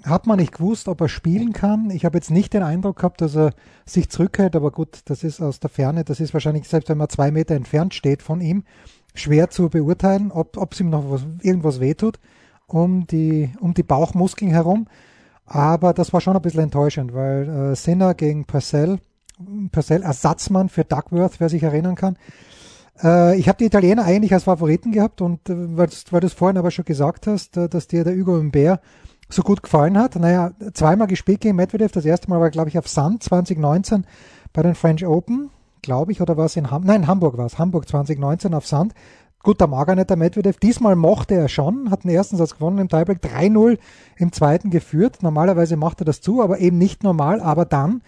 hat 0.04 0.28
man 0.28 0.40
nicht 0.40 0.54
gewusst, 0.54 0.88
ob 0.88 1.02
er 1.02 1.10
spielen 1.10 1.54
kann. 1.54 1.90
Ich 1.90 2.06
habe 2.06 2.18
jetzt 2.18 2.32
nicht 2.32 2.54
den 2.54 2.64
Eindruck 2.64 2.98
gehabt, 2.98 3.22
dass 3.22 3.36
er 3.36 3.52
sich 3.86 4.10
zurückhält, 4.10 4.56
aber 4.56 4.72
gut, 4.72 5.00
das 5.06 5.24
ist 5.24 5.42
aus 5.42 5.60
der 5.60 5.70
Ferne, 5.70 6.04
das 6.04 6.20
ist 6.20 6.34
wahrscheinlich, 6.34 6.68
selbst 6.68 6.90
wenn 6.90 6.98
man 6.98 7.10
zwei 7.10 7.32
Meter 7.32 7.56
entfernt 7.56 7.94
steht 7.94 8.22
von 8.22 8.42
ihm, 8.42 8.64
schwer 9.16 9.50
zu 9.50 9.70
beurteilen, 9.70 10.32
ob 10.32 10.74
es 10.74 10.80
ihm 10.80 10.90
noch 10.90 11.10
was, 11.10 11.26
irgendwas 11.42 11.80
wehtut 11.80 12.20
um 12.68 13.06
die, 13.08 13.52
um 13.60 13.74
die 13.74 13.84
Bauchmuskeln 13.84 14.52
herum. 14.52 14.88
Aber 15.46 15.94
das 15.94 16.14
war 16.14 16.22
schon 16.22 16.36
ein 16.36 16.42
bisschen 16.42 16.64
enttäuschend, 16.64 17.14
weil 17.14 17.50
äh, 17.50 17.76
Sinner 17.76 18.14
gegen 18.14 18.46
Purcell, 18.46 19.00
Purcell 19.72 20.02
Ersatzmann 20.02 20.70
für 20.70 20.84
Duckworth, 20.84 21.40
wer 21.40 21.50
sich 21.50 21.64
erinnern 21.64 21.96
kann. 21.96 22.18
Äh, 23.02 23.38
ich 23.38 23.48
habe 23.48 23.58
die 23.58 23.66
Italiener 23.66 24.06
eigentlich 24.06 24.34
als 24.34 24.46
Favoriten 24.46 24.92
gehabt 24.92 25.22
und 25.22 25.50
äh, 25.50 25.78
weil, 25.78 25.90
weil 26.12 26.22
du 26.22 26.28
es 26.28 26.34
vorhin 26.34 26.58
aber 26.58 26.72
schon 26.72 26.86
gesagt 26.86 27.28
hast, 27.28 27.58
äh, 27.58 27.68
dass 27.68 27.88
dir 27.88 28.04
der 28.04 28.16
Hugo 28.16 28.38
Humbert 28.38 28.82
so 29.34 29.42
gut 29.42 29.64
gefallen 29.64 29.98
hat. 29.98 30.16
Naja, 30.16 30.52
zweimal 30.74 31.08
gespielt 31.08 31.42
gegen 31.42 31.56
Medvedev. 31.56 31.92
Das 31.92 32.06
erste 32.06 32.30
Mal 32.30 32.40
war, 32.40 32.50
glaube 32.50 32.70
ich, 32.70 32.78
auf 32.78 32.88
Sand 32.88 33.24
2019 33.24 34.06
bei 34.54 34.62
den 34.62 34.76
French 34.76 35.06
Open, 35.06 35.50
glaube 35.82 36.12
ich, 36.12 36.22
oder 36.22 36.38
war 36.38 36.46
es 36.46 36.56
in 36.56 36.72
Hamburg? 36.72 36.88
Nein, 36.88 37.08
Hamburg 37.08 37.38
war 37.38 37.46
es. 37.46 37.58
Hamburg 37.58 37.88
2019 37.88 38.54
auf 38.54 38.68
Sand. 38.68 38.94
Gut, 39.44 39.60
da 39.60 39.68
mag 39.68 39.90
er 39.90 39.96
nicht, 39.96 40.10
der 40.10 40.16
Medvedev. 40.16 40.58
Diesmal 40.58 40.96
mochte 40.96 41.36
er 41.36 41.50
schon, 41.50 41.92
hat 41.92 42.06
den 42.06 42.12
ersten 42.12 42.38
Satz 42.38 42.54
gewonnen 42.54 42.78
im 42.78 42.88
Tiebreak, 42.88 43.20
3-0 43.20 43.78
im 44.16 44.32
zweiten 44.32 44.70
geführt. 44.70 45.22
Normalerweise 45.22 45.76
macht 45.76 46.02
er 46.02 46.06
das 46.06 46.22
zu, 46.22 46.42
aber 46.42 46.60
eben 46.60 46.78
nicht 46.78 47.04
normal. 47.04 47.42
Aber 47.42 47.66
dann, 47.66 48.02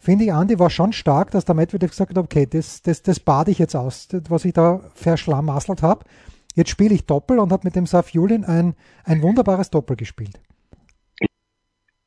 finde 0.00 0.24
ich, 0.24 0.32
Andi 0.32 0.58
war 0.58 0.70
schon 0.70 0.92
stark, 0.92 1.30
dass 1.30 1.44
der 1.44 1.54
Medvedev 1.54 1.90
gesagt 1.90 2.10
hat, 2.10 2.18
okay, 2.18 2.46
das, 2.46 2.82
das, 2.82 3.02
das 3.02 3.20
bade 3.20 3.52
ich 3.52 3.60
jetzt 3.60 3.76
aus, 3.76 4.08
was 4.28 4.44
ich 4.44 4.54
da 4.54 4.80
verschlammasselt 4.94 5.82
habe. 5.82 6.04
Jetzt 6.54 6.70
spiele 6.70 6.94
ich 6.94 7.06
Doppel 7.06 7.38
und 7.38 7.52
hat 7.52 7.62
mit 7.62 7.76
dem 7.76 7.86
Saf 7.86 8.10
Julin 8.10 8.44
ein, 8.44 8.74
ein 9.04 9.22
wunderbares 9.22 9.70
Doppel 9.70 9.94
gespielt. 9.94 10.40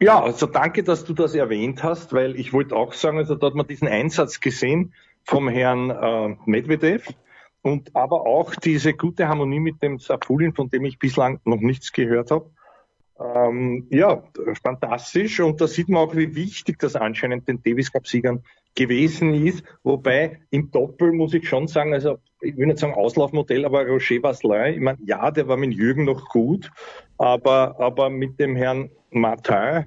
Ja, 0.02 0.22
also 0.22 0.46
danke, 0.46 0.84
dass 0.84 1.06
du 1.06 1.14
das 1.14 1.36
erwähnt 1.36 1.82
hast, 1.82 2.12
weil 2.12 2.38
ich 2.38 2.52
wollte 2.52 2.75
auch 2.75 2.92
sagen, 2.94 3.18
also 3.18 3.36
da 3.36 3.48
hat 3.48 3.56
man 3.56 3.66
diesen 3.66 3.88
Einsatz 3.88 4.42
gesehen 4.42 4.94
vom 5.24 5.48
Herrn 5.48 5.90
äh, 5.90 6.36
Medvedev 6.46 7.14
und 7.62 7.96
aber 7.96 8.28
auch 8.28 8.56
diese 8.56 8.94
gute 8.94 9.28
Harmonie 9.30 9.62
mit 9.62 9.82
dem 9.82 9.98
Sapulin, 9.98 10.54
von 10.54 10.70
dem 10.70 10.84
ich 10.84 11.00
bislang 11.00 11.40
noch 11.46 11.62
nichts 11.62 11.94
gehört 11.94 12.30
habe. 12.30 12.52
Ähm, 13.19 13.88
ja, 13.91 14.24
fantastisch. 14.62 15.39
Und 15.39 15.62
da 15.62 15.67
sieht 15.67 15.89
man 15.89 16.01
auch, 16.01 16.15
wie 16.15 16.36
wichtig 16.36 16.79
das 16.79 16.95
anscheinend 16.95 17.48
den 17.48 17.62
Davis 17.63 17.91
Cup-Siegern 17.91 18.43
gewesen 18.75 19.34
ist. 19.34 19.63
Wobei 19.84 20.41
im 20.51 20.69
Doppel 20.72 21.13
muss 21.13 21.34
ich 21.34 21.48
schon 21.48 21.67
sagen, 21.67 21.93
also 21.93 22.17
ich 22.41 22.57
will 22.57 22.67
nicht 22.67 22.79
sagen 22.79 22.93
Auslaufmodell, 22.93 23.65
aber 23.65 23.88
Roger 23.88 24.22
Vasselin, 24.22 24.74
ich 24.74 24.81
meine, 24.81 25.00
ja, 25.05 25.31
der 25.31 25.48
war 25.48 25.57
mit 25.57 25.74
Jürgen 25.74 26.03
noch 26.03 26.27
gut, 26.29 26.69
aber, 27.17 27.79
aber 27.79 28.10
mit 28.10 28.39
dem 28.39 28.55
Herrn 28.55 28.89
Martin, 29.12 29.86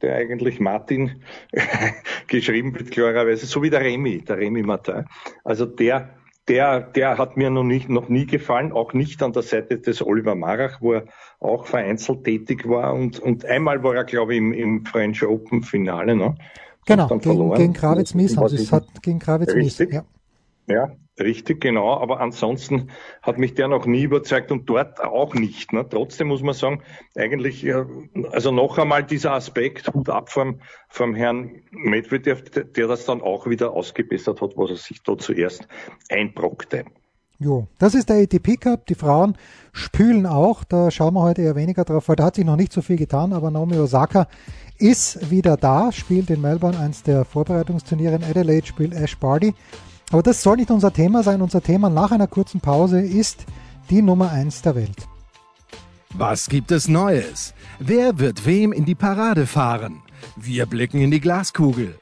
der 0.00 0.16
eigentlich 0.16 0.58
Martin 0.58 1.22
geschrieben 2.26 2.74
wird, 2.74 2.90
klarerweise, 2.90 3.44
so 3.46 3.62
wie 3.62 3.70
der 3.70 3.82
Remy, 3.82 4.22
der 4.22 4.38
Remy 4.38 4.62
Martin. 4.62 5.04
Also 5.44 5.66
der, 5.66 6.08
der, 6.48 6.80
der 6.80 7.16
hat 7.18 7.36
mir 7.36 7.50
noch, 7.50 7.64
nicht, 7.64 7.88
noch 7.88 8.08
nie 8.08 8.26
gefallen, 8.26 8.72
auch 8.72 8.92
nicht 8.92 9.22
an 9.22 9.32
der 9.32 9.42
Seite 9.42 9.78
des 9.78 10.04
Oliver 10.04 10.34
Marach, 10.34 10.80
wo 10.80 10.94
er 10.94 11.04
auch 11.40 11.66
vereinzelt 11.66 12.24
tätig 12.24 12.68
war. 12.68 12.92
Und, 12.94 13.18
und 13.18 13.44
einmal 13.46 13.82
war 13.82 13.94
er, 13.94 14.04
glaube 14.04 14.34
ich, 14.34 14.38
im, 14.38 14.52
im 14.52 14.84
French 14.84 15.24
Open 15.24 15.62
Finale. 15.62 16.14
Ne? 16.14 16.34
Genau, 16.86 17.08
gegen, 17.08 17.54
gegen 17.54 17.72
Kravitz 17.72 18.14
Mies 18.14 18.36
haben 18.36 18.48
sie 18.48 18.56
es 18.56 18.72
hat 18.72 18.84
gegen 19.02 19.18
Kravitz 19.18 19.54
Mies. 19.54 19.78
Ja. 19.78 20.04
ja, 20.66 20.92
richtig, 21.18 21.60
genau. 21.60 21.96
Aber 21.96 22.20
ansonsten 22.20 22.90
hat 23.22 23.38
mich 23.38 23.54
der 23.54 23.68
noch 23.68 23.86
nie 23.86 24.02
überzeugt 24.02 24.50
und 24.52 24.68
dort 24.68 25.02
auch 25.02 25.34
nicht. 25.34 25.72
Ne? 25.72 25.86
Trotzdem 25.88 26.28
muss 26.28 26.42
man 26.42 26.54
sagen, 26.54 26.82
eigentlich, 27.16 27.66
also 28.32 28.50
noch 28.50 28.78
einmal 28.78 29.04
dieser 29.04 29.32
Aspekt, 29.32 29.92
Hut 29.94 30.08
ab 30.08 30.30
vom, 30.30 30.60
vom 30.88 31.14
Herrn 31.14 31.62
Medvedev, 31.70 32.42
der 32.50 32.86
das 32.86 33.04
dann 33.04 33.20
auch 33.20 33.46
wieder 33.46 33.72
ausgebessert 33.72 34.40
hat, 34.40 34.56
was 34.56 34.70
er 34.70 34.76
sich 34.76 35.02
da 35.02 35.16
zuerst 35.16 35.68
einbrockte. 36.08 36.84
Jo, 37.40 37.66
das 37.78 37.94
ist 37.94 38.08
der 38.08 38.22
ATP 38.22 38.56
Cup. 38.60 38.86
Die 38.86 38.94
Frauen 38.94 39.36
spülen 39.72 40.24
auch. 40.24 40.62
Da 40.62 40.90
schauen 40.90 41.14
wir 41.14 41.22
heute 41.22 41.42
eher 41.42 41.56
weniger 41.56 41.84
drauf, 41.84 42.08
weil 42.08 42.16
da 42.16 42.24
hat 42.24 42.36
sich 42.36 42.44
noch 42.44 42.56
nicht 42.56 42.72
so 42.72 42.80
viel 42.80 42.96
getan. 42.96 43.32
Aber 43.32 43.50
Naomi 43.50 43.76
Osaka 43.76 44.28
ist 44.78 45.30
wieder 45.30 45.56
da, 45.56 45.90
spielt 45.90 46.30
in 46.30 46.40
Melbourne 46.40 46.78
eins 46.78 47.02
der 47.02 47.24
Vorbereitungsturniere. 47.24 48.14
In 48.14 48.24
Adelaide 48.24 48.66
spielt 48.66 48.94
Ash 48.94 49.18
Barty. 49.18 49.52
Aber 50.14 50.22
das 50.22 50.44
soll 50.44 50.58
nicht 50.58 50.70
unser 50.70 50.92
Thema 50.92 51.24
sein. 51.24 51.42
Unser 51.42 51.60
Thema 51.60 51.90
nach 51.90 52.12
einer 52.12 52.28
kurzen 52.28 52.60
Pause 52.60 53.00
ist 53.00 53.46
die 53.90 54.00
Nummer 54.00 54.30
eins 54.30 54.62
der 54.62 54.76
Welt. 54.76 55.08
Was 56.10 56.48
gibt 56.48 56.70
es 56.70 56.86
Neues? 56.86 57.52
Wer 57.80 58.16
wird 58.20 58.46
wem 58.46 58.72
in 58.72 58.84
die 58.84 58.94
Parade 58.94 59.44
fahren? 59.44 60.02
Wir 60.36 60.66
blicken 60.66 61.00
in 61.00 61.10
die 61.10 61.18
Glaskugel. 61.18 61.98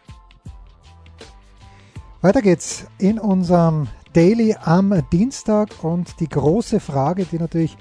Weiter 2.20 2.42
geht's 2.42 2.84
in 2.98 3.18
unserem 3.18 3.88
Daily 4.12 4.56
am 4.62 4.92
Dienstag 5.10 5.70
und 5.82 6.20
die 6.20 6.28
große 6.28 6.80
Frage, 6.80 7.24
die 7.24 7.38
natürlich 7.38 7.78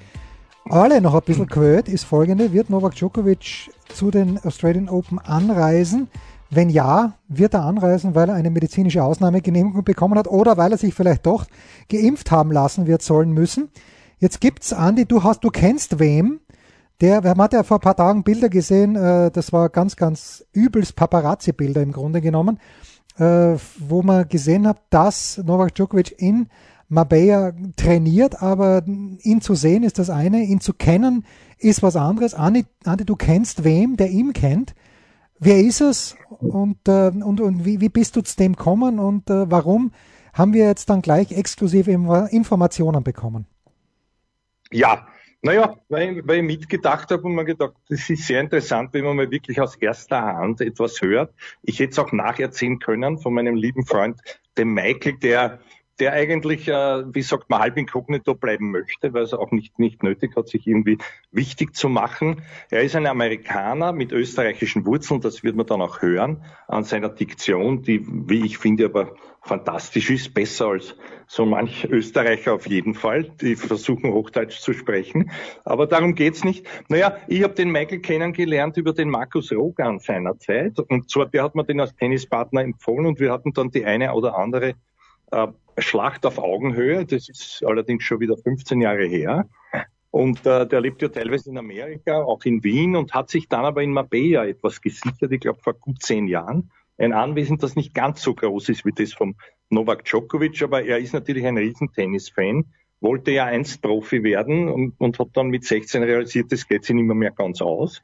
alle 0.63 1.01
noch 1.01 1.13
ein 1.13 1.23
bisschen 1.25 1.49
quält, 1.49 1.89
ist 1.89 2.05
folgende. 2.05 2.53
Wird 2.53 2.69
Novak 2.69 2.95
Djokovic 2.95 3.69
zu 3.93 4.11
den 4.11 4.39
Australian 4.45 4.87
Open 4.87 5.19
anreisen? 5.19 6.07
Wenn 6.53 6.69
ja, 6.69 7.13
wird 7.27 7.53
er 7.53 7.63
anreisen, 7.63 8.13
weil 8.13 8.29
er 8.29 8.35
eine 8.35 8.51
medizinische 8.51 9.03
Ausnahmegenehmigung 9.03 9.83
bekommen 9.83 10.17
hat 10.17 10.27
oder 10.27 10.57
weil 10.57 10.71
er 10.71 10.77
sich 10.77 10.93
vielleicht 10.93 11.25
doch 11.25 11.45
geimpft 11.89 12.29
haben 12.29 12.51
lassen 12.51 12.87
wird 12.87 13.01
sollen 13.01 13.31
müssen. 13.31 13.69
Jetzt 14.19 14.41
gibt's, 14.41 14.73
Andi, 14.73 15.05
du 15.05 15.23
hast, 15.23 15.43
du 15.43 15.49
kennst 15.49 15.99
wem, 15.99 16.41
der, 16.99 17.23
wir 17.23 17.31
haben 17.31 17.49
ja 17.51 17.63
vor 17.63 17.77
ein 17.77 17.81
paar 17.81 17.95
Tagen 17.95 18.23
Bilder 18.23 18.49
gesehen, 18.49 18.95
äh, 18.95 19.31
das 19.31 19.51
war 19.51 19.69
ganz, 19.69 19.95
ganz 19.95 20.45
übelst 20.51 20.95
Paparazzi-Bilder 20.95 21.81
im 21.81 21.93
Grunde 21.93 22.21
genommen 22.21 22.59
äh, 23.17 23.57
wo 23.77 24.01
man 24.01 24.27
gesehen 24.27 24.67
hat, 24.67 24.81
dass 24.89 25.41
Novak 25.43 25.75
Djokovic 25.75 26.15
in 26.17 26.47
Marbella 26.89 27.53
trainiert, 27.77 28.41
aber 28.41 28.83
ihn 28.85 29.41
zu 29.41 29.55
sehen 29.55 29.83
ist 29.83 29.99
das 29.99 30.09
eine, 30.09 30.43
ihn 30.43 30.59
zu 30.59 30.73
kennen 30.73 31.25
ist 31.57 31.83
was 31.83 31.95
anderes. 31.95 32.33
Andi, 32.33 32.65
Andi 32.83 33.05
du 33.05 33.15
kennst 33.15 33.63
wem, 33.63 33.95
der 33.95 34.09
ihn 34.09 34.33
kennt. 34.33 34.73
Wer 35.43 35.57
ist 35.57 35.81
es 35.81 36.15
und, 36.39 36.87
äh, 36.87 37.07
und, 37.07 37.41
und 37.41 37.65
wie, 37.65 37.81
wie 37.81 37.89
bist 37.89 38.15
du 38.15 38.21
zu 38.21 38.37
dem 38.37 38.55
gekommen 38.55 38.99
und 38.99 39.27
äh, 39.31 39.49
warum 39.49 39.91
haben 40.33 40.53
wir 40.53 40.67
jetzt 40.67 40.87
dann 40.91 41.01
gleich 41.01 41.31
exklusive 41.31 41.89
Informationen 42.29 43.03
bekommen? 43.03 43.47
Ja, 44.71 45.07
naja, 45.41 45.75
weil, 45.89 46.21
weil 46.27 46.37
ich 46.37 46.43
mitgedacht 46.43 47.09
habe 47.09 47.23
und 47.23 47.33
mir 47.33 47.43
gedacht, 47.43 47.73
das 47.89 48.07
ist 48.07 48.27
sehr 48.27 48.39
interessant, 48.39 48.93
wenn 48.93 49.03
man 49.03 49.15
mal 49.15 49.31
wirklich 49.31 49.59
aus 49.59 49.75
erster 49.77 50.21
Hand 50.21 50.61
etwas 50.61 51.01
hört. 51.01 51.33
Ich 51.63 51.79
hätte 51.79 51.93
es 51.93 51.99
auch 51.99 52.11
nacherzählen 52.11 52.77
können 52.77 53.17
von 53.17 53.33
meinem 53.33 53.55
lieben 53.55 53.83
Freund, 53.83 54.21
dem 54.59 54.75
Michael, 54.75 55.17
der 55.17 55.59
der 56.01 56.13
eigentlich, 56.13 56.67
äh, 56.67 57.03
wie 57.13 57.21
sagt 57.21 57.51
man, 57.51 57.61
halb 57.61 57.77
inkognito 57.77 58.33
bleiben 58.33 58.71
möchte, 58.71 59.13
weil 59.13 59.21
es 59.21 59.35
auch 59.35 59.51
nicht, 59.51 59.77
nicht 59.77 60.01
nötig 60.01 60.35
hat, 60.35 60.49
sich 60.49 60.65
irgendwie 60.65 60.97
wichtig 61.31 61.75
zu 61.75 61.89
machen. 61.89 62.41
Er 62.71 62.81
ist 62.81 62.95
ein 62.95 63.05
Amerikaner 63.05 63.93
mit 63.93 64.11
österreichischen 64.11 64.87
Wurzeln, 64.87 65.21
das 65.21 65.43
wird 65.43 65.55
man 65.55 65.67
dann 65.67 65.79
auch 65.79 66.01
hören 66.01 66.43
an 66.67 66.83
seiner 66.83 67.09
Diktion, 67.09 67.83
die, 67.83 68.03
wie 68.03 68.43
ich 68.43 68.57
finde, 68.57 68.85
aber 68.85 69.13
fantastisch 69.43 70.09
ist, 70.09 70.33
besser 70.33 70.69
als 70.69 70.95
so 71.27 71.45
manch 71.45 71.85
Österreicher 71.85 72.55
auf 72.55 72.67
jeden 72.67 72.95
Fall, 72.95 73.23
die 73.39 73.55
versuchen 73.55 74.11
Hochdeutsch 74.11 74.59
zu 74.59 74.73
sprechen. 74.73 75.29
Aber 75.63 75.85
darum 75.85 76.15
geht's 76.15 76.43
nicht. 76.43 76.65
Naja, 76.89 77.17
ich 77.27 77.43
habe 77.43 77.53
den 77.53 77.71
Michael 77.71 77.99
kennengelernt 77.99 78.75
über 78.77 78.93
den 78.93 79.09
Markus 79.09 79.51
Rogan 79.51 79.99
seinerzeit. 79.99 80.79
Und 80.79 81.11
zwar, 81.11 81.27
der 81.27 81.43
hat 81.43 81.53
mir 81.53 81.63
den 81.63 81.79
als 81.79 81.95
Tennispartner 81.95 82.61
empfohlen 82.61 83.05
und 83.05 83.19
wir 83.19 83.31
hatten 83.31 83.53
dann 83.53 83.69
die 83.69 83.85
eine 83.85 84.13
oder 84.13 84.35
andere 84.35 84.73
äh, 85.31 85.47
Schlacht 85.81 86.25
auf 86.25 86.37
Augenhöhe. 86.37 87.05
Das 87.05 87.29
ist 87.29 87.63
allerdings 87.65 88.03
schon 88.03 88.19
wieder 88.19 88.37
15 88.37 88.81
Jahre 88.81 89.05
her. 89.05 89.47
Und 90.11 90.45
äh, 90.45 90.67
der 90.67 90.81
lebt 90.81 91.01
ja 91.01 91.07
teilweise 91.07 91.49
in 91.49 91.57
Amerika, 91.57 92.23
auch 92.23 92.43
in 92.43 92.63
Wien 92.63 92.95
und 92.97 93.13
hat 93.13 93.29
sich 93.29 93.47
dann 93.47 93.63
aber 93.63 93.81
in 93.81 93.93
Marbella 93.93 94.45
etwas 94.45 94.81
gesichert, 94.81 95.31
ich 95.31 95.39
glaube 95.39 95.61
vor 95.61 95.73
gut 95.73 96.03
zehn 96.03 96.27
Jahren. 96.27 96.69
Ein 96.97 97.13
Anwesen, 97.13 97.57
das 97.57 97.77
nicht 97.77 97.93
ganz 97.93 98.21
so 98.21 98.35
groß 98.35 98.69
ist 98.69 98.85
wie 98.85 98.91
das 98.91 99.13
vom 99.13 99.35
Novak 99.69 100.03
Djokovic, 100.03 100.61
aber 100.61 100.83
er 100.83 100.99
ist 100.99 101.13
natürlich 101.13 101.45
ein 101.45 101.57
Riesentennis-Fan, 101.57 102.65
wollte 102.99 103.31
ja 103.31 103.45
einst 103.45 103.81
Profi 103.81 104.21
werden 104.23 104.67
und, 104.67 104.99
und 104.99 105.17
hat 105.17 105.29
dann 105.33 105.47
mit 105.47 105.63
16 105.63 106.03
realisiert, 106.03 106.51
das 106.51 106.67
geht 106.67 106.83
sich 106.83 106.93
nicht 106.93 107.05
mehr 107.05 107.31
ganz 107.31 107.61
aus 107.61 108.03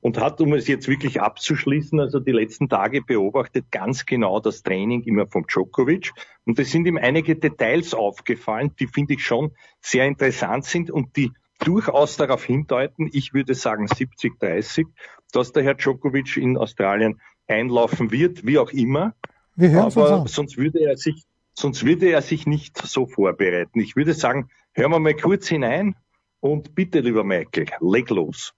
und 0.00 0.18
hat, 0.18 0.40
um 0.40 0.54
es 0.54 0.66
jetzt 0.66 0.88
wirklich 0.88 1.20
abzuschließen, 1.20 2.00
also 2.00 2.20
die 2.20 2.32
letzten 2.32 2.68
Tage 2.68 3.02
beobachtet 3.02 3.66
ganz 3.70 4.06
genau 4.06 4.40
das 4.40 4.62
Training 4.62 5.02
immer 5.02 5.26
von 5.26 5.44
Djokovic. 5.44 6.12
Und 6.44 6.58
es 6.58 6.70
sind 6.70 6.86
ihm 6.86 6.96
einige 6.96 7.36
Details 7.36 7.94
aufgefallen, 7.94 8.74
die 8.78 8.86
finde 8.86 9.14
ich 9.14 9.24
schon 9.24 9.52
sehr 9.80 10.06
interessant 10.06 10.64
sind 10.64 10.90
und 10.90 11.16
die 11.16 11.32
durchaus 11.58 12.16
darauf 12.16 12.44
hindeuten, 12.44 13.10
ich 13.12 13.34
würde 13.34 13.54
sagen 13.54 13.86
70, 13.86 14.38
30, 14.38 14.86
dass 15.32 15.52
der 15.52 15.62
Herr 15.62 15.74
Djokovic 15.74 16.36
in 16.38 16.56
Australien 16.56 17.20
einlaufen 17.46 18.10
wird, 18.10 18.46
wie 18.46 18.58
auch 18.58 18.70
immer. 18.70 19.14
Wir 19.56 19.82
Aber 19.82 20.26
sonst 20.26 20.56
würde 20.56 20.80
er 20.80 20.96
sich, 20.96 21.24
sonst 21.52 21.84
würde 21.84 22.08
er 22.08 22.22
sich 22.22 22.46
nicht 22.46 22.78
so 22.78 23.06
vorbereiten. 23.06 23.80
Ich 23.80 23.96
würde 23.96 24.14
sagen, 24.14 24.48
hören 24.72 24.92
wir 24.92 25.00
mal 25.00 25.14
kurz 25.14 25.48
hinein 25.48 25.96
und 26.40 26.74
bitte, 26.74 27.00
lieber 27.00 27.24
Michael, 27.24 27.66
leg 27.80 28.08
los. 28.08 28.54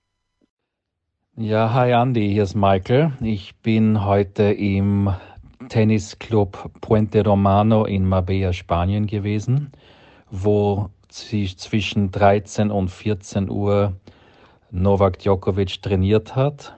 Ja, 1.38 1.72
hi 1.72 1.92
Andy, 1.92 2.30
hier 2.30 2.42
ist 2.42 2.54
Michael. 2.54 3.12
Ich 3.22 3.54
bin 3.62 4.04
heute 4.04 4.52
im 4.52 5.10
Tennisclub 5.70 6.70
Puente 6.82 7.24
Romano 7.24 7.86
in 7.86 8.06
Marbella, 8.06 8.52
Spanien 8.52 9.06
gewesen, 9.06 9.72
wo 10.30 10.90
zwischen 11.08 12.10
13 12.10 12.70
und 12.70 12.90
14 12.90 13.48
Uhr 13.48 13.94
Novak 14.70 15.20
Djokovic 15.20 15.80
trainiert 15.80 16.36
hat. 16.36 16.76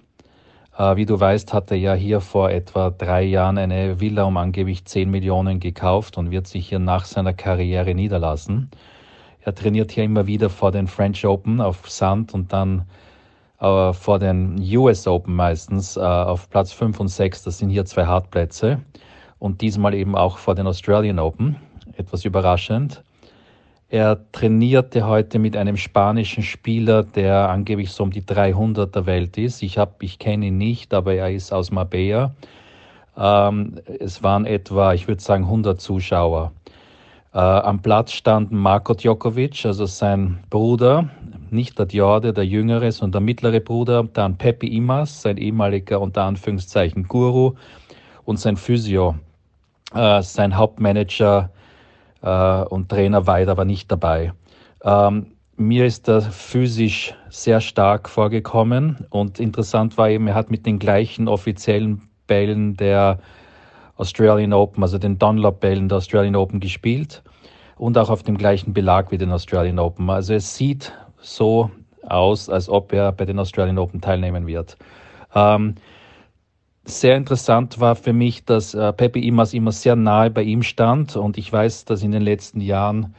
Äh, 0.79 0.95
wie 0.95 1.07
du 1.07 1.19
weißt, 1.19 1.53
hat 1.53 1.73
er 1.73 1.77
ja 1.77 1.95
hier 1.95 2.21
vor 2.21 2.49
etwa 2.51 2.91
drei 2.91 3.25
Jahren 3.25 3.59
eine 3.59 3.99
Villa 3.99 4.23
um 4.23 4.37
angeblich 4.37 4.85
10 4.85 5.11
Millionen 5.11 5.59
gekauft 5.59 6.17
und 6.17 6.31
wird 6.31 6.47
sich 6.47 6.69
hier 6.69 6.79
nach 6.79 7.07
seiner 7.07 7.33
Karriere 7.33 7.93
niederlassen. 7.97 8.71
Er 9.41 9.57
trainiert 9.57 9.91
hier 9.91 10.05
immer 10.05 10.29
wieder 10.29 10.49
vor 10.49 10.71
den 10.71 10.87
French 10.87 11.27
Open 11.27 11.61
auf 11.61 11.91
Sand 11.91 12.33
und 12.35 12.53
dann 12.53 12.85
äh, 13.61 13.93
vor 13.93 14.19
den 14.19 14.59
US 14.77 15.07
Open 15.07 15.35
meistens 15.35 15.97
äh, 15.97 16.01
auf 16.01 16.49
Platz 16.51 16.73
5 16.73 17.01
und 17.01 17.09
6. 17.09 17.45
Das 17.45 17.59
sind 17.59 17.71
hier 17.71 17.85
zwei 17.85 18.07
Hartplätze. 18.07 18.81
Und 19.39 19.61
diesmal 19.61 19.95
eben 19.95 20.17
auch 20.17 20.39
vor 20.39 20.55
den 20.55 20.67
Australian 20.67 21.19
Open. 21.19 21.57
Etwas 21.97 22.25
überraschend. 22.25 23.03
Er 23.89 24.19
trainierte 24.33 25.07
heute 25.07 25.39
mit 25.39 25.57
einem 25.57 25.77
spanischen 25.77 26.43
Spieler, 26.43 27.05
der 27.05 27.49
angeblich 27.51 27.93
so 27.93 28.03
um 28.03 28.11
die 28.11 28.25
300 28.27 28.93
der 28.95 29.07
Welt 29.07 29.39
ist. 29.39 29.63
Ich, 29.63 29.79
ich 30.01 30.19
kenne 30.19 30.47
ihn 30.47 30.59
nicht, 30.59 30.93
aber 30.95 31.15
er 31.15 31.31
ist 31.31 31.53
aus 31.53 31.71
Marbella. 31.71 32.35
Ähm, 33.17 33.81
es 34.01 34.23
waren 34.23 34.47
etwa, 34.47 34.95
ich 34.95 35.07
würde 35.07 35.23
sagen, 35.23 35.45
100 35.45 35.81
Zuschauer. 35.81 36.53
Äh, 37.35 37.39
am 37.39 37.83
Platz 37.83 38.13
standen 38.13 38.57
Marko 38.57 38.95
Djokovic, 38.95 39.67
also 39.67 39.87
sein 39.87 40.39
Bruder, 40.51 41.11
nicht 41.51 41.77
der 41.81 41.87
Djorde, 41.87 42.33
der 42.33 42.47
jüngere, 42.47 42.93
sondern 42.93 43.13
der 43.13 43.21
mittlere 43.23 43.61
Bruder, 43.61 44.05
dann 44.13 44.39
Pepe 44.39 44.69
Imas, 44.69 45.23
sein 45.23 45.37
ehemaliger 45.37 46.01
unter 46.01 46.23
Anführungszeichen 46.23 47.09
Guru 47.09 47.55
und 48.25 48.39
sein 48.39 48.57
Physio, 48.57 49.17
äh, 49.93 50.23
sein 50.23 50.57
Hauptmanager 50.57 51.51
äh, 52.23 52.63
und 52.67 52.89
Trainer 52.89 53.27
Weid 53.27 53.49
war 53.49 53.65
nicht 53.65 53.91
dabei. 53.91 54.33
Ähm, 54.85 55.33
mir 55.57 55.87
ist 55.87 56.09
er 56.09 56.23
physisch 56.23 57.17
sehr 57.31 57.61
stark 57.61 58.09
vorgekommen 58.09 59.07
und 59.11 59.41
interessant 59.41 59.99
war 59.99 60.09
eben, 60.09 60.29
er 60.29 60.35
hat 60.37 60.53
mit 60.53 60.67
den 60.67 60.79
gleichen 60.79 61.27
offiziellen 61.27 62.03
Bällen 62.29 62.77
der 62.77 63.19
Australian 63.97 64.53
Open, 64.53 64.83
also 64.83 64.99
den 64.99 65.19
Dunlop-Bällen 65.19 65.89
der 65.89 65.99
Australian 65.99 66.37
Open 66.37 66.61
gespielt 66.61 67.23
und 67.77 67.97
auch 67.99 68.11
auf 68.11 68.23
dem 68.23 68.37
gleichen 68.37 68.73
Belag 68.73 69.11
wie 69.11 69.19
den 69.19 69.31
Australian 69.31 69.79
Open. 69.79 70.11
Also 70.11 70.35
es 70.35 70.57
sieht 70.57 70.93
so 71.21 71.71
aus, 72.03 72.49
als 72.49 72.69
ob 72.69 72.93
er 72.93 73.13
bei 73.13 73.25
den 73.25 73.39
Australian 73.39 73.79
Open 73.79 74.01
teilnehmen 74.01 74.47
wird. 74.47 74.77
Ähm, 75.35 75.75
sehr 76.85 77.17
interessant 77.17 77.81
war 77.81 77.97
für 77.97 78.13
mich, 78.13 78.45
dass 78.45 78.75
äh, 78.75 78.93
Pepe 78.93 79.21
Imas 79.21 79.55
immer 79.55 79.73
sehr 79.73 79.97
nahe 79.97 80.31
bei 80.31 80.43
ihm 80.43 80.63
stand 80.63 81.17
und 81.17 81.39
ich 81.39 81.51
weiß, 81.51 81.87
dass 81.87 82.03
in 82.03 82.13
den 82.13 82.23
letzten 82.23 82.61
Jahren 82.61 83.15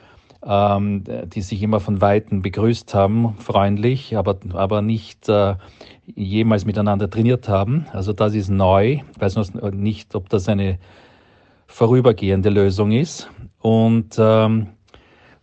ähm, 0.45 1.03
die 1.25 1.41
sich 1.41 1.61
immer 1.63 1.79
von 1.79 2.01
Weitem 2.01 2.41
begrüßt 2.41 2.93
haben, 2.93 3.35
freundlich, 3.39 4.15
aber, 4.15 4.37
aber 4.53 4.81
nicht 4.81 5.27
äh, 5.27 5.55
jemals 6.05 6.65
miteinander 6.65 7.09
trainiert 7.09 7.49
haben. 7.49 7.87
Also 7.91 8.13
das 8.13 8.35
ist 8.35 8.49
neu. 8.49 8.99
Ich 9.15 9.19
weiß 9.21 9.35
noch 9.35 9.71
nicht, 9.71 10.13
ob 10.13 10.29
das 10.29 10.47
eine 10.47 10.77
vorübergehende 11.67 12.49
Lösung 12.49 12.91
ist. 12.91 13.29
Und 13.59 14.17
ähm, 14.19 14.67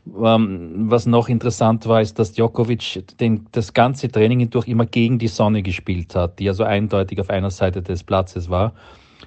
ähm, 0.06 0.90
was 0.90 1.06
noch 1.06 1.28
interessant 1.28 1.86
war, 1.86 2.00
ist, 2.00 2.18
dass 2.18 2.32
Djokovic 2.32 3.04
den, 3.18 3.46
das 3.50 3.74
ganze 3.74 4.08
Training 4.08 4.40
hindurch 4.40 4.68
immer 4.68 4.86
gegen 4.86 5.18
die 5.18 5.28
Sonne 5.28 5.62
gespielt 5.62 6.14
hat, 6.14 6.38
die 6.38 6.44
ja 6.44 6.54
so 6.54 6.62
eindeutig 6.62 7.20
auf 7.20 7.30
einer 7.30 7.50
Seite 7.50 7.82
des 7.82 8.04
Platzes 8.04 8.50
war. 8.50 8.72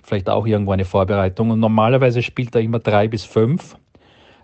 Vielleicht 0.03 0.29
auch 0.29 0.45
irgendwo 0.45 0.71
eine 0.71 0.85
Vorbereitung. 0.85 1.49
Und 1.49 1.59
normalerweise 1.59 2.21
spielt 2.21 2.55
er 2.55 2.61
immer 2.61 2.79
drei 2.79 3.07
bis 3.09 3.25
fünf 3.25 3.75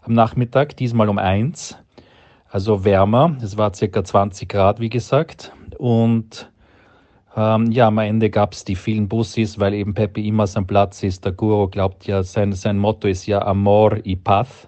am 0.01 0.13
Nachmittag, 0.13 0.75
diesmal 0.77 1.09
um 1.09 1.17
eins. 1.17 1.77
Also 2.49 2.83
wärmer. 2.83 3.37
Es 3.41 3.57
war 3.57 3.73
circa 3.73 4.03
20 4.03 4.49
Grad, 4.49 4.79
wie 4.79 4.89
gesagt. 4.89 5.53
Und 5.77 6.51
ähm, 7.35 7.71
ja, 7.71 7.87
am 7.87 7.97
Ende 7.97 8.29
gab 8.29 8.53
es 8.53 8.65
die 8.65 8.75
vielen 8.75 9.07
Bussis, 9.07 9.57
weil 9.57 9.73
eben 9.73 9.93
Pepe 9.93 10.21
immer 10.21 10.45
am 10.53 10.67
Platz 10.67 11.01
ist. 11.01 11.23
Der 11.23 11.31
Guru 11.31 11.67
glaubt 11.69 12.07
ja, 12.07 12.23
sein, 12.23 12.51
sein 12.51 12.77
Motto 12.77 13.07
ist 13.07 13.25
ja 13.25 13.41
Amor 13.43 14.05
y 14.05 14.21
Paz, 14.21 14.67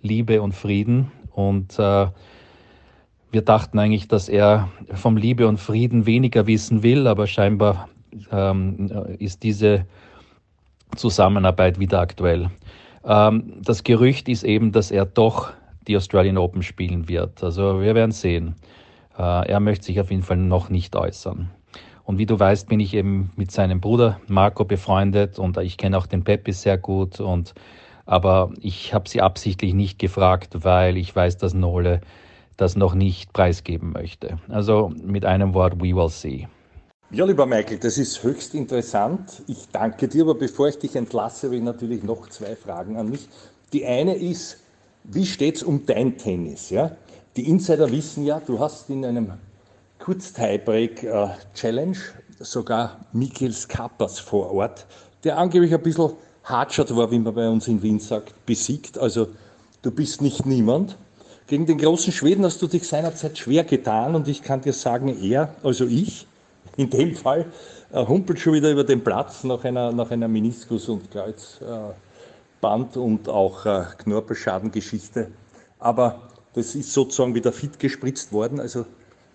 Liebe 0.00 0.40
und 0.40 0.54
Frieden. 0.54 1.10
Und 1.32 1.76
äh, 1.80 2.06
wir 3.32 3.42
dachten 3.42 3.80
eigentlich, 3.80 4.06
dass 4.06 4.28
er 4.28 4.68
vom 4.92 5.16
Liebe 5.16 5.48
und 5.48 5.58
Frieden 5.58 6.06
weniger 6.06 6.46
wissen 6.46 6.84
will, 6.84 7.08
aber 7.08 7.26
scheinbar 7.26 7.88
ähm, 8.30 8.88
ist 9.18 9.42
diese 9.42 9.86
Zusammenarbeit 10.94 11.80
wieder 11.80 12.00
aktuell. 12.00 12.50
Ähm, 13.04 13.60
das 13.62 13.84
Gerücht 13.84 14.28
ist 14.28 14.44
eben, 14.44 14.72
dass 14.72 14.90
er 14.90 15.04
doch 15.06 15.52
die 15.86 15.96
Australian 15.96 16.38
Open 16.38 16.62
spielen 16.62 17.08
wird. 17.08 17.42
Also 17.42 17.80
wir 17.80 17.94
werden 17.94 18.12
sehen. 18.12 18.56
Äh, 19.18 19.48
er 19.48 19.60
möchte 19.60 19.86
sich 19.86 20.00
auf 20.00 20.10
jeden 20.10 20.22
Fall 20.22 20.38
noch 20.38 20.70
nicht 20.70 20.96
äußern. 20.96 21.50
Und 22.04 22.18
wie 22.18 22.26
du 22.26 22.38
weißt, 22.38 22.68
bin 22.68 22.80
ich 22.80 22.94
eben 22.94 23.30
mit 23.36 23.50
seinem 23.50 23.80
Bruder 23.80 24.20
Marco 24.26 24.64
befreundet 24.64 25.38
und 25.38 25.56
ich 25.58 25.78
kenne 25.78 25.96
auch 25.96 26.06
den 26.06 26.22
Peppi 26.22 26.52
sehr 26.52 26.76
gut. 26.76 27.20
Und, 27.20 27.54
aber 28.04 28.52
ich 28.60 28.92
habe 28.92 29.08
sie 29.08 29.22
absichtlich 29.22 29.72
nicht 29.72 29.98
gefragt, 29.98 30.64
weil 30.64 30.96
ich 30.98 31.14
weiß, 31.14 31.38
dass 31.38 31.54
Nole 31.54 32.00
das 32.56 32.76
noch 32.76 32.94
nicht 32.94 33.32
preisgeben 33.32 33.92
möchte. 33.92 34.38
Also 34.48 34.92
mit 35.02 35.24
einem 35.24 35.54
Wort, 35.54 35.80
we 35.80 35.94
will 35.94 36.08
see. 36.08 36.46
Ja, 37.14 37.24
lieber 37.24 37.46
Michael, 37.46 37.78
das 37.78 37.96
ist 37.96 38.24
höchst 38.24 38.54
interessant. 38.56 39.44
Ich 39.46 39.68
danke 39.70 40.08
dir, 40.08 40.24
aber 40.24 40.34
bevor 40.34 40.66
ich 40.66 40.78
dich 40.78 40.96
entlasse, 40.96 41.46
habe 41.46 41.54
ich 41.54 41.62
natürlich 41.62 42.02
noch 42.02 42.28
zwei 42.28 42.56
Fragen 42.56 42.96
an 42.96 43.08
mich. 43.08 43.28
Die 43.72 43.86
eine 43.86 44.16
ist, 44.16 44.56
wie 45.04 45.24
steht 45.24 45.58
es 45.58 45.62
um 45.62 45.86
dein 45.86 46.18
Tennis? 46.18 46.70
Ja? 46.70 46.96
Die 47.36 47.48
Insider 47.48 47.88
wissen 47.92 48.24
ja, 48.24 48.40
du 48.44 48.58
hast 48.58 48.90
in 48.90 49.04
einem 49.04 49.30
Kurz-Tiebreak-Challenge, 50.00 51.96
sogar 52.40 53.06
Michaels 53.12 53.68
Kappers 53.68 54.18
vor 54.18 54.50
Ort, 54.50 54.84
der 55.22 55.38
angeblich 55.38 55.72
ein 55.72 55.82
bisschen 55.82 56.14
hartschert 56.42 56.96
war, 56.96 57.12
wie 57.12 57.20
man 57.20 57.32
bei 57.32 57.48
uns 57.48 57.68
in 57.68 57.80
Wien 57.80 58.00
sagt, 58.00 58.34
besiegt. 58.44 58.98
Also 58.98 59.28
du 59.82 59.92
bist 59.92 60.20
nicht 60.20 60.46
niemand. 60.46 60.96
Gegen 61.46 61.66
den 61.66 61.78
großen 61.78 62.12
Schweden 62.12 62.44
hast 62.44 62.60
du 62.60 62.66
dich 62.66 62.88
seinerzeit 62.88 63.38
schwer 63.38 63.62
getan 63.62 64.16
und 64.16 64.26
ich 64.26 64.42
kann 64.42 64.62
dir 64.62 64.72
sagen, 64.72 65.16
er, 65.22 65.54
also 65.62 65.86
ich, 65.86 66.26
in 66.76 66.90
dem 66.90 67.14
Fall, 67.14 67.46
äh, 67.92 68.04
humpelt 68.04 68.38
schon 68.40 68.54
wieder 68.54 68.70
über 68.70 68.84
den 68.84 69.02
Platz 69.02 69.44
nach 69.44 69.64
einer, 69.64 69.92
nach 69.92 70.10
einer 70.10 70.28
Meniskus- 70.28 70.88
und 70.88 71.10
Kreuzband- 71.10 72.96
und 72.96 73.28
auch 73.28 73.66
äh, 73.66 73.84
Knorpelschadengeschichte. 73.98 75.28
Aber 75.78 76.20
das 76.54 76.74
ist 76.74 76.92
sozusagen 76.92 77.34
wieder 77.34 77.52
fit 77.52 77.78
gespritzt 77.78 78.32
worden. 78.32 78.60
Also 78.60 78.86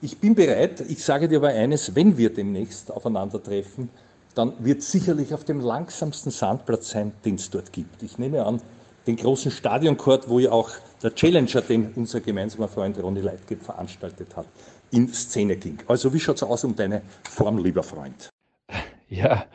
ich 0.02 0.20
bin 0.20 0.36
bereit, 0.36 0.82
ich 0.88 1.04
sage 1.04 1.28
dir 1.28 1.38
aber 1.38 1.50
eines, 1.50 1.96
wenn 1.96 2.18
wir 2.18 2.34
demnächst 2.34 2.92
aufeinandertreffen, 2.92 3.90
dann 4.36 4.54
wird 4.60 4.82
sicherlich 4.82 5.34
auf 5.34 5.44
dem 5.44 5.60
langsamsten 5.60 6.32
Sandplatz 6.32 6.92
sein, 6.92 7.12
den 7.26 7.36
es 7.36 7.50
dort 7.50 7.74
gibt. 7.74 8.04
Ich 8.04 8.18
nehme 8.18 8.46
an, 8.46 8.62
den 9.08 9.18
großen 9.18 9.52
Stadioncourt, 9.52 10.30
wo 10.30 10.40
ja 10.40 10.52
auch 10.52 10.70
der 11.02 11.16
Challenger, 11.16 11.62
den 11.62 11.92
unser 11.96 12.20
gemeinsamer 12.22 12.68
Freund 12.68 13.02
Ronny 13.02 13.22
Leitgeb 13.22 13.64
veranstaltet 13.64 14.36
hat, 14.36 14.46
in 14.92 15.08
Szene 15.10 15.56
ging. 15.56 15.80
Also 15.88 16.14
wie 16.14 16.20
schaut 16.20 16.38
es 16.38 16.44
aus 16.44 16.64
um 16.64 16.76
deine 16.76 17.02
Form, 17.24 17.58
lieber 17.58 17.84
Freund? 17.84 18.30
Ja, 19.12 19.46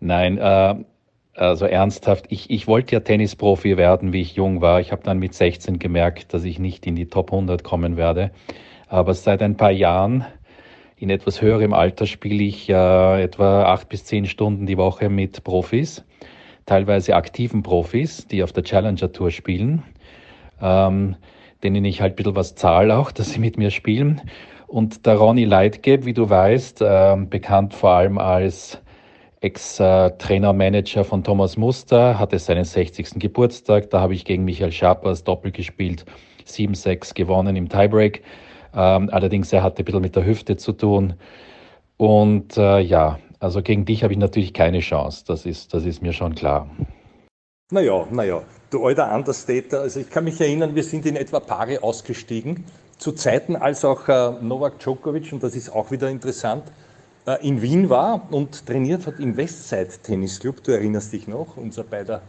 nein, 0.00 0.38
äh, 0.38 0.74
also 1.34 1.66
ernsthaft, 1.66 2.26
ich, 2.30 2.48
ich 2.48 2.66
wollte 2.66 2.94
ja 2.94 3.00
Tennisprofi 3.00 3.76
werden, 3.76 4.14
wie 4.14 4.22
ich 4.22 4.34
jung 4.34 4.60
war. 4.62 4.80
Ich 4.80 4.90
habe 4.90 5.02
dann 5.02 5.18
mit 5.18 5.34
16 5.34 5.78
gemerkt, 5.78 6.32
dass 6.32 6.44
ich 6.44 6.58
nicht 6.58 6.86
in 6.86 6.96
die 6.96 7.06
Top 7.06 7.30
100 7.32 7.62
kommen 7.62 7.98
werde. 7.98 8.30
Aber 8.88 9.14
seit 9.14 9.42
ein 9.42 9.56
paar 9.56 9.70
Jahren, 9.70 10.26
in 10.96 11.10
etwas 11.10 11.40
höherem 11.40 11.72
Alter, 11.72 12.06
spiele 12.06 12.44
ich 12.44 12.68
äh, 12.68 13.22
etwa 13.22 13.64
acht 13.64 13.88
bis 13.88 14.04
zehn 14.04 14.26
Stunden 14.26 14.66
die 14.66 14.76
Woche 14.76 15.08
mit 15.08 15.42
Profis, 15.42 16.04
teilweise 16.66 17.16
aktiven 17.16 17.62
Profis, 17.62 18.26
die 18.26 18.42
auf 18.42 18.52
der 18.52 18.62
Challenger 18.62 19.10
Tour 19.10 19.30
spielen, 19.30 19.82
ähm, 20.60 21.16
denen 21.62 21.84
ich 21.84 22.02
halt 22.02 22.12
ein 22.12 22.16
bisschen 22.16 22.36
was 22.36 22.54
zahle 22.54 22.96
auch, 22.96 23.10
dass 23.12 23.30
sie 23.30 23.40
mit 23.40 23.56
mir 23.56 23.70
spielen. 23.70 24.20
Und 24.72 25.04
der 25.04 25.16
Ronny 25.16 25.44
Leitgeb, 25.44 26.06
wie 26.06 26.14
du 26.14 26.30
weißt, 26.30 26.80
äh, 26.80 27.16
bekannt 27.28 27.74
vor 27.74 27.90
allem 27.90 28.16
als 28.16 28.78
Ex-Trainer-Manager 29.42 31.04
von 31.04 31.22
Thomas 31.22 31.58
Muster, 31.58 32.18
hatte 32.18 32.38
seinen 32.38 32.64
60. 32.64 33.20
Geburtstag. 33.20 33.90
Da 33.90 34.00
habe 34.00 34.14
ich 34.14 34.24
gegen 34.24 34.46
Michael 34.46 34.72
Schappers 34.72 35.24
Doppel 35.24 35.52
gespielt, 35.52 36.06
7-6 36.46 37.12
gewonnen 37.12 37.54
im 37.54 37.68
Tiebreak. 37.68 38.22
Ähm, 38.74 39.10
allerdings, 39.12 39.52
er 39.52 39.62
hatte 39.62 39.82
ein 39.82 39.84
bisschen 39.84 40.00
mit 40.00 40.16
der 40.16 40.24
Hüfte 40.24 40.56
zu 40.56 40.72
tun. 40.72 41.16
Und 41.98 42.56
äh, 42.56 42.80
ja, 42.80 43.18
also 43.40 43.60
gegen 43.60 43.84
dich 43.84 44.02
habe 44.02 44.14
ich 44.14 44.18
natürlich 44.18 44.54
keine 44.54 44.80
Chance. 44.80 45.24
Das 45.26 45.44
ist, 45.44 45.74
das 45.74 45.84
ist 45.84 46.00
mir 46.00 46.14
schon 46.14 46.34
klar. 46.34 46.66
Naja, 47.70 48.06
naja, 48.10 48.42
du 48.70 48.86
alter 48.86 49.14
Understater. 49.14 49.80
Also 49.80 50.00
ich 50.00 50.08
kann 50.08 50.24
mich 50.24 50.40
erinnern, 50.40 50.74
wir 50.74 50.82
sind 50.82 51.04
in 51.04 51.16
etwa 51.16 51.40
Paare 51.40 51.82
ausgestiegen. 51.82 52.64
Zu 53.02 53.10
Zeiten, 53.10 53.56
als 53.56 53.84
auch 53.84 54.06
äh, 54.06 54.30
Novak 54.40 54.78
Djokovic, 54.78 55.32
und 55.32 55.42
das 55.42 55.56
ist 55.56 55.70
auch 55.70 55.90
wieder 55.90 56.08
interessant, 56.08 56.62
äh, 57.26 57.44
in 57.44 57.60
Wien 57.60 57.90
war 57.90 58.28
und 58.30 58.64
trainiert 58.64 59.08
hat 59.08 59.18
im 59.18 59.36
Westside 59.36 59.88
Tennis 60.04 60.38
Club. 60.38 60.62
Du 60.62 60.70
erinnerst 60.70 61.12
dich 61.12 61.26
noch, 61.26 61.56
unser 61.56 61.82
beider 61.82 62.22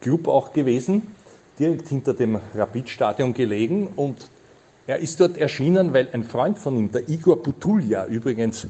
Club 0.00 0.26
auch 0.26 0.54
gewesen, 0.54 1.14
direkt 1.58 1.88
hinter 1.88 2.14
dem 2.14 2.40
Rapid-Stadion 2.54 3.34
gelegen. 3.34 3.88
Und 3.96 4.30
er 4.86 4.96
ist 4.96 5.20
dort 5.20 5.36
erschienen, 5.36 5.92
weil 5.92 6.08
ein 6.14 6.24
Freund 6.24 6.58
von 6.58 6.74
ihm, 6.78 6.90
der 6.90 7.06
Igor 7.06 7.42
Butulja, 7.42 8.06
übrigens 8.06 8.66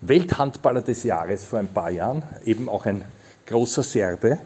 Welthandballer 0.00 0.82
des 0.82 1.04
Jahres 1.04 1.44
vor 1.44 1.60
ein 1.60 1.68
paar 1.68 1.92
Jahren, 1.92 2.24
eben 2.44 2.68
auch 2.68 2.86
ein 2.86 3.04
großer 3.46 3.84
Serbe, 3.84 4.40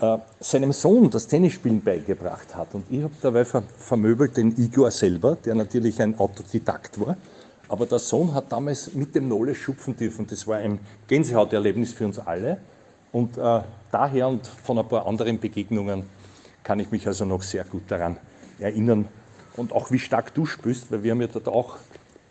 äh, 0.00 0.18
seinem 0.40 0.72
Sohn 0.72 1.10
das 1.10 1.26
Tennisspielen 1.26 1.82
beigebracht 1.82 2.54
hat. 2.54 2.74
Und 2.74 2.84
ich 2.90 3.02
habe 3.02 3.14
dabei 3.20 3.44
vermöbelt 3.44 4.36
den 4.36 4.56
Igor 4.56 4.90
selber, 4.90 5.36
der 5.36 5.54
natürlich 5.54 6.00
ein 6.00 6.18
Autodidakt 6.18 7.00
war. 7.00 7.16
Aber 7.68 7.86
der 7.86 7.98
Sohn 7.98 8.34
hat 8.34 8.50
damals 8.50 8.94
mit 8.94 9.14
dem 9.14 9.28
Nole 9.28 9.54
schupfen 9.54 9.96
dürfen. 9.96 10.26
Das 10.26 10.46
war 10.46 10.58
ein 10.58 10.80
Gänsehauterlebnis 11.06 11.92
für 11.92 12.06
uns 12.06 12.18
alle. 12.18 12.58
Und 13.12 13.38
äh, 13.38 13.60
daher 13.92 14.28
und 14.28 14.46
von 14.46 14.78
ein 14.78 14.88
paar 14.88 15.06
anderen 15.06 15.38
Begegnungen 15.38 16.04
kann 16.62 16.80
ich 16.80 16.90
mich 16.90 17.06
also 17.06 17.24
noch 17.24 17.42
sehr 17.42 17.64
gut 17.64 17.82
daran 17.88 18.16
erinnern, 18.58 19.08
und 19.56 19.72
auch 19.72 19.90
wie 19.90 19.98
stark 19.98 20.34
du 20.34 20.46
spürst, 20.46 20.90
weil 20.90 21.02
wir 21.02 21.12
haben 21.12 21.20
ja 21.20 21.26
dort 21.26 21.48
auch 21.48 21.76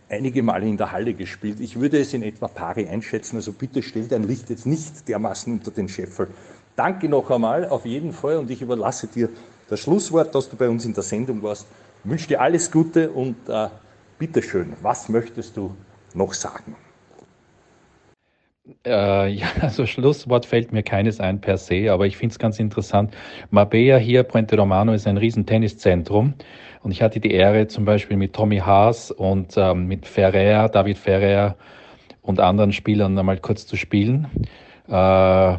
einige 0.09 0.41
Male 0.41 0.65
in 0.65 0.77
der 0.77 0.91
Halle 0.91 1.13
gespielt. 1.13 1.59
Ich 1.59 1.79
würde 1.79 1.99
es 1.99 2.13
in 2.13 2.23
etwa 2.23 2.47
Pari 2.47 2.87
einschätzen, 2.87 3.35
also 3.35 3.51
bitte 3.51 3.83
stell 3.83 4.07
dein 4.07 4.23
Licht 4.23 4.49
jetzt 4.49 4.65
nicht 4.65 5.07
dermaßen 5.07 5.53
unter 5.53 5.71
den 5.71 5.87
Scheffel, 5.87 6.27
danke 6.79 7.09
noch 7.09 7.29
einmal 7.29 7.67
auf 7.67 7.85
jeden 7.85 8.13
Fall 8.13 8.37
und 8.37 8.49
ich 8.49 8.61
überlasse 8.61 9.07
dir 9.07 9.27
das 9.69 9.81
Schlusswort, 9.81 10.33
dass 10.33 10.49
du 10.49 10.55
bei 10.55 10.69
uns 10.69 10.85
in 10.85 10.93
der 10.93 11.03
Sendung 11.03 11.43
warst. 11.43 11.67
Ich 12.05 12.09
wünsche 12.09 12.29
dir 12.29 12.39
alles 12.39 12.71
Gute 12.71 13.09
und 13.09 13.35
äh, 13.49 13.67
bitteschön, 14.17 14.73
was 14.81 15.09
möchtest 15.09 15.57
du 15.57 15.75
noch 16.13 16.33
sagen? 16.33 16.77
Äh, 18.85 19.27
ja, 19.33 19.47
also 19.59 19.85
Schlusswort 19.85 20.45
fällt 20.45 20.71
mir 20.71 20.81
keines 20.81 21.19
ein 21.19 21.41
per 21.41 21.57
se, 21.57 21.91
aber 21.91 22.07
ich 22.07 22.15
finde 22.15 22.31
es 22.31 22.39
ganz 22.39 22.59
interessant. 22.59 23.13
Marbella 23.51 23.97
hier, 23.97 24.23
Puente 24.23 24.55
Romano, 24.55 24.93
ist 24.93 25.05
ein 25.05 25.17
riesen 25.17 25.45
Tenniszentrum 25.45 26.33
und 26.81 26.91
ich 26.91 27.01
hatte 27.01 27.19
die 27.19 27.31
Ehre 27.31 27.67
zum 27.67 27.83
Beispiel 27.83 28.15
mit 28.15 28.33
Tommy 28.33 28.59
Haas 28.59 29.11
und 29.11 29.55
ähm, 29.57 29.87
mit 29.87 30.05
Ferrer, 30.05 30.69
David 30.69 30.97
Ferrer 30.97 31.57
und 32.21 32.39
anderen 32.39 32.71
Spielern 32.71 33.17
einmal 33.17 33.39
kurz 33.39 33.67
zu 33.67 33.75
spielen, 33.75 34.29
äh, 34.87 35.57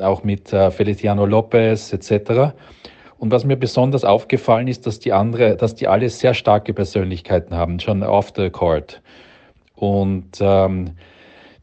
auch 0.00 0.24
mit 0.24 0.52
äh, 0.52 0.70
Feliciano 0.70 1.26
Lopez 1.26 1.92
etc. 1.92 2.54
Und 3.18 3.30
was 3.30 3.44
mir 3.44 3.56
besonders 3.56 4.04
aufgefallen 4.04 4.68
ist, 4.68 4.86
dass 4.86 4.98
die 4.98 5.12
andere, 5.12 5.56
dass 5.56 5.74
die 5.74 5.88
alle 5.88 6.08
sehr 6.08 6.34
starke 6.34 6.74
Persönlichkeiten 6.74 7.54
haben, 7.54 7.78
schon 7.78 8.02
off 8.02 8.32
the 8.36 8.50
court. 8.50 9.00
Und 9.76 10.38
ähm, 10.40 10.96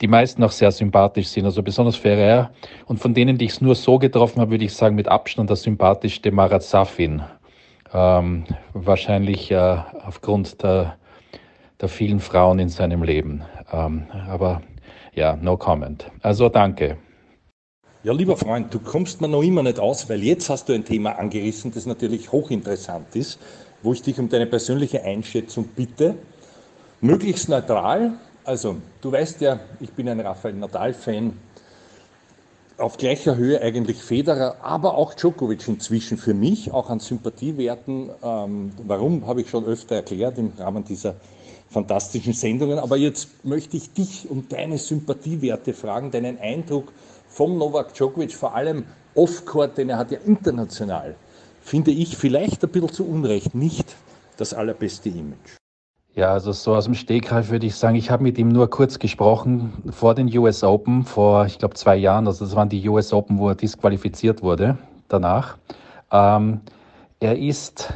die 0.01 0.07
meisten 0.07 0.43
auch 0.43 0.51
sehr 0.51 0.71
sympathisch 0.71 1.27
sind, 1.27 1.45
also 1.45 1.61
besonders 1.61 1.97
Ferrer. 1.97 2.51
Und 2.85 2.99
von 2.99 3.13
denen, 3.13 3.37
die 3.37 3.45
ich 3.45 3.51
es 3.51 3.61
nur 3.61 3.75
so 3.75 3.99
getroffen 3.99 4.39
habe, 4.39 4.51
würde 4.51 4.65
ich 4.65 4.73
sagen, 4.73 4.95
mit 4.95 5.07
Abstand 5.07 5.49
der 5.49 5.57
sympathischste 5.57 6.31
Marat 6.31 6.63
Safin. 6.63 7.21
Ähm, 7.93 8.45
wahrscheinlich 8.73 9.51
äh, 9.51 9.77
aufgrund 10.05 10.63
der, 10.63 10.95
der 11.81 11.89
vielen 11.89 12.19
Frauen 12.19 12.59
in 12.59 12.69
seinem 12.69 13.03
Leben. 13.03 13.43
Ähm, 13.73 14.03
aber 14.29 14.61
ja, 15.13 15.35
no 15.35 15.57
comment. 15.57 16.09
Also 16.21 16.47
danke. 16.47 16.97
Ja, 18.01 18.13
lieber 18.13 18.37
Freund, 18.37 18.73
du 18.73 18.79
kommst 18.79 19.19
mir 19.19 19.27
noch 19.27 19.43
immer 19.43 19.61
nicht 19.61 19.77
aus, 19.77 20.07
weil 20.07 20.23
jetzt 20.23 20.49
hast 20.49 20.69
du 20.69 20.73
ein 20.73 20.85
Thema 20.85 21.19
angerissen, 21.19 21.73
das 21.73 21.85
natürlich 21.85 22.31
hochinteressant 22.31 23.13
ist, 23.13 23.39
wo 23.83 23.91
ich 23.91 24.01
dich 24.01 24.17
um 24.17 24.29
deine 24.29 24.45
persönliche 24.45 25.03
Einschätzung 25.03 25.65
bitte. 25.75 26.15
Möglichst 27.01 27.49
neutral, 27.49 28.13
also, 28.45 28.77
du 29.01 29.11
weißt 29.11 29.41
ja, 29.41 29.59
ich 29.81 29.91
bin 29.91 30.07
ein 30.07 30.21
Rafael 30.21 30.53
Nadal-Fan. 30.53 31.33
Auf 32.77 32.95
gleicher 32.95 33.35
Höhe 33.35 33.61
eigentlich 33.61 34.01
Federer, 34.01 34.55
aber 34.61 34.95
auch 34.95 35.13
Djokovic 35.13 35.67
inzwischen 35.67 36.17
für 36.17 36.33
mich, 36.33 36.71
auch 36.71 36.89
an 36.89 37.01
Sympathiewerten. 37.01 38.11
Ähm, 38.23 38.71
warum, 38.87 39.27
habe 39.27 39.41
ich 39.41 39.49
schon 39.49 39.65
öfter 39.65 39.95
erklärt 39.95 40.37
im 40.37 40.53
Rahmen 40.57 40.85
dieser 40.85 41.15
fantastischen 41.69 42.31
Sendungen. 42.31 42.79
Aber 42.79 42.95
jetzt 42.95 43.43
möchte 43.43 43.75
ich 43.75 43.91
dich 43.91 44.29
um 44.29 44.47
deine 44.47 44.77
Sympathiewerte 44.77 45.73
fragen, 45.73 46.11
deinen 46.11 46.39
Eindruck 46.39 46.93
vom 47.39 47.57
Novak 47.57 47.93
Djokovic, 47.93 48.33
vor 48.33 48.53
allem 48.53 48.83
Off-Court, 49.15 49.77
denn 49.77 49.87
er 49.87 49.97
hat 49.97 50.11
ja 50.11 50.17
international, 50.25 51.15
finde 51.61 51.89
ich 51.89 52.17
vielleicht 52.17 52.61
ein 52.65 52.69
bisschen 52.69 52.91
zu 52.91 53.07
Unrecht 53.07 53.55
nicht 53.55 53.95
das 54.35 54.53
allerbeste 54.53 55.07
Image. 55.07 55.55
Ja, 56.15 56.33
also 56.33 56.51
so 56.51 56.75
aus 56.75 56.83
dem 56.83 56.95
Stegreif 56.95 57.49
würde 57.49 57.65
ich 57.65 57.75
sagen, 57.75 57.95
ich 57.95 58.11
habe 58.11 58.23
mit 58.23 58.37
ihm 58.37 58.49
nur 58.49 58.69
kurz 58.69 58.99
gesprochen 58.99 59.71
vor 59.89 60.15
den 60.15 60.27
US 60.37 60.65
Open, 60.65 61.05
vor, 61.05 61.45
ich 61.45 61.57
glaube, 61.59 61.75
zwei 61.75 61.95
Jahren. 61.95 62.27
Also 62.27 62.43
das 62.43 62.57
waren 62.57 62.67
die 62.67 62.89
US 62.89 63.13
Open, 63.13 63.37
wo 63.39 63.47
er 63.47 63.55
disqualifiziert 63.55 64.43
wurde 64.43 64.77
danach. 65.07 65.57
Ähm, 66.11 66.59
er 67.21 67.39
ist, 67.39 67.93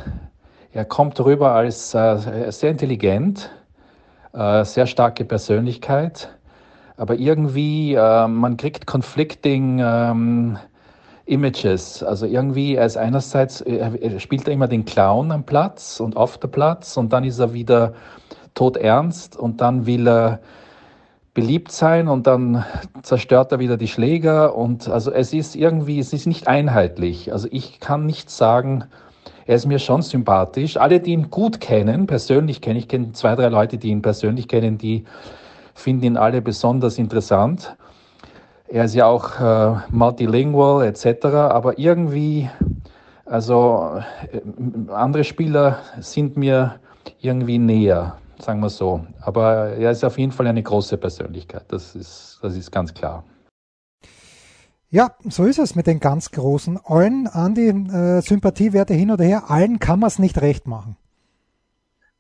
er 0.72 0.86
kommt 0.86 1.20
rüber 1.20 1.52
als 1.52 1.94
äh, 1.94 2.50
sehr 2.50 2.72
intelligent, 2.72 3.52
äh, 4.32 4.64
sehr 4.64 4.88
starke 4.88 5.26
Persönlichkeit, 5.26 6.34
aber 6.98 7.16
irgendwie, 7.16 7.94
äh, 7.94 8.28
man 8.28 8.58
kriegt 8.58 8.86
conflicting 8.86 9.80
ähm, 9.84 10.58
Images. 11.26 12.04
Also 12.04 12.26
irgendwie, 12.26 12.76
er 12.76 12.86
ist 12.86 12.98
einerseits, 12.98 13.62
er 13.62 14.20
spielt 14.20 14.48
er 14.48 14.54
immer 14.54 14.68
den 14.68 14.86
Clown 14.86 15.32
am 15.32 15.44
Platz 15.44 16.00
und 16.00 16.18
auf 16.18 16.38
der 16.38 16.50
Platz 16.50 16.98
und 16.98 17.14
dann 17.14 17.24
ist 17.24 17.40
er 17.40 17.54
wieder 17.54 17.94
todernst 18.54 19.38
und 19.38 19.62
dann 19.62 19.86
will 19.86 20.08
er 20.08 20.40
beliebt 21.34 21.72
sein 21.72 22.08
und 22.08 22.28
dann 22.28 22.64
zerstört 23.02 23.52
er 23.52 23.60
wieder 23.60 23.78
die 23.78 23.88
Schläger 23.88 24.56
und 24.56 24.88
also 24.88 25.12
es 25.12 25.34
ist 25.34 25.56
irgendwie, 25.56 25.98
es 26.00 26.14
ist 26.14 26.28
nicht 26.28 26.48
einheitlich. 26.48 27.32
Also 27.32 27.48
ich 27.52 27.80
kann 27.80 28.06
nicht 28.06 28.30
sagen, 28.30 28.84
er 29.46 29.56
ist 29.56 29.66
mir 29.66 29.80
schon 29.80 30.02
sympathisch. 30.04 30.78
Alle, 30.78 31.00
die 31.00 31.12
ihn 31.12 31.32
gut 31.32 31.60
kennen, 31.60 32.06
persönlich 32.06 32.62
kennen, 32.62 32.78
ich 32.78 32.88
kenne 32.88 33.14
zwei, 33.14 33.36
drei 33.36 33.48
Leute, 33.48 33.78
die 33.78 33.90
ihn 33.90 34.02
persönlich 34.02 34.48
kennen, 34.48 34.78
die 34.78 35.06
finden 35.74 36.06
ihn 36.06 36.18
alle 36.18 36.42
besonders 36.42 36.98
interessant. 36.98 37.76
Er 38.68 38.86
ist 38.86 38.96
ja 38.96 39.06
auch 39.06 39.40
äh, 39.40 39.76
multilingual 39.92 40.86
etc. 40.86 41.26
Aber 41.26 41.78
irgendwie, 41.78 42.50
also 43.26 44.02
äh, 44.32 44.92
andere 44.92 45.24
Spieler 45.24 45.80
sind 46.00 46.38
mir 46.38 46.80
irgendwie 47.20 47.60
näher, 47.60 48.18
sagen 48.40 48.62
wir 48.62 48.70
so. 48.70 49.06
Aber 49.22 49.70
er 49.70 49.92
ist 49.92 50.04
auf 50.04 50.18
jeden 50.18 50.32
Fall 50.32 50.48
eine 50.48 50.64
große 50.64 50.98
Persönlichkeit. 50.98 51.66
Das 51.68 51.96
ist, 51.96 52.40
das 52.42 52.56
ist 52.56 52.72
ganz 52.72 52.94
klar. 52.94 53.24
Ja, 54.90 55.16
so 55.28 55.46
ist 55.46 55.58
es 55.58 55.74
mit 55.74 55.88
den 55.88 56.00
ganz 56.00 56.30
Großen. 56.30 56.80
Allen, 56.84 57.28
an 57.28 57.56
die 57.56 57.68
äh, 57.68 58.22
Sympathiewerte 58.22 58.94
hin 58.94 59.10
oder 59.10 59.24
her, 59.24 59.50
allen 59.50 59.80
kann 59.80 60.00
man 60.00 60.08
es 60.08 60.20
nicht 60.20 60.40
recht 60.42 60.68
machen. 60.68 60.98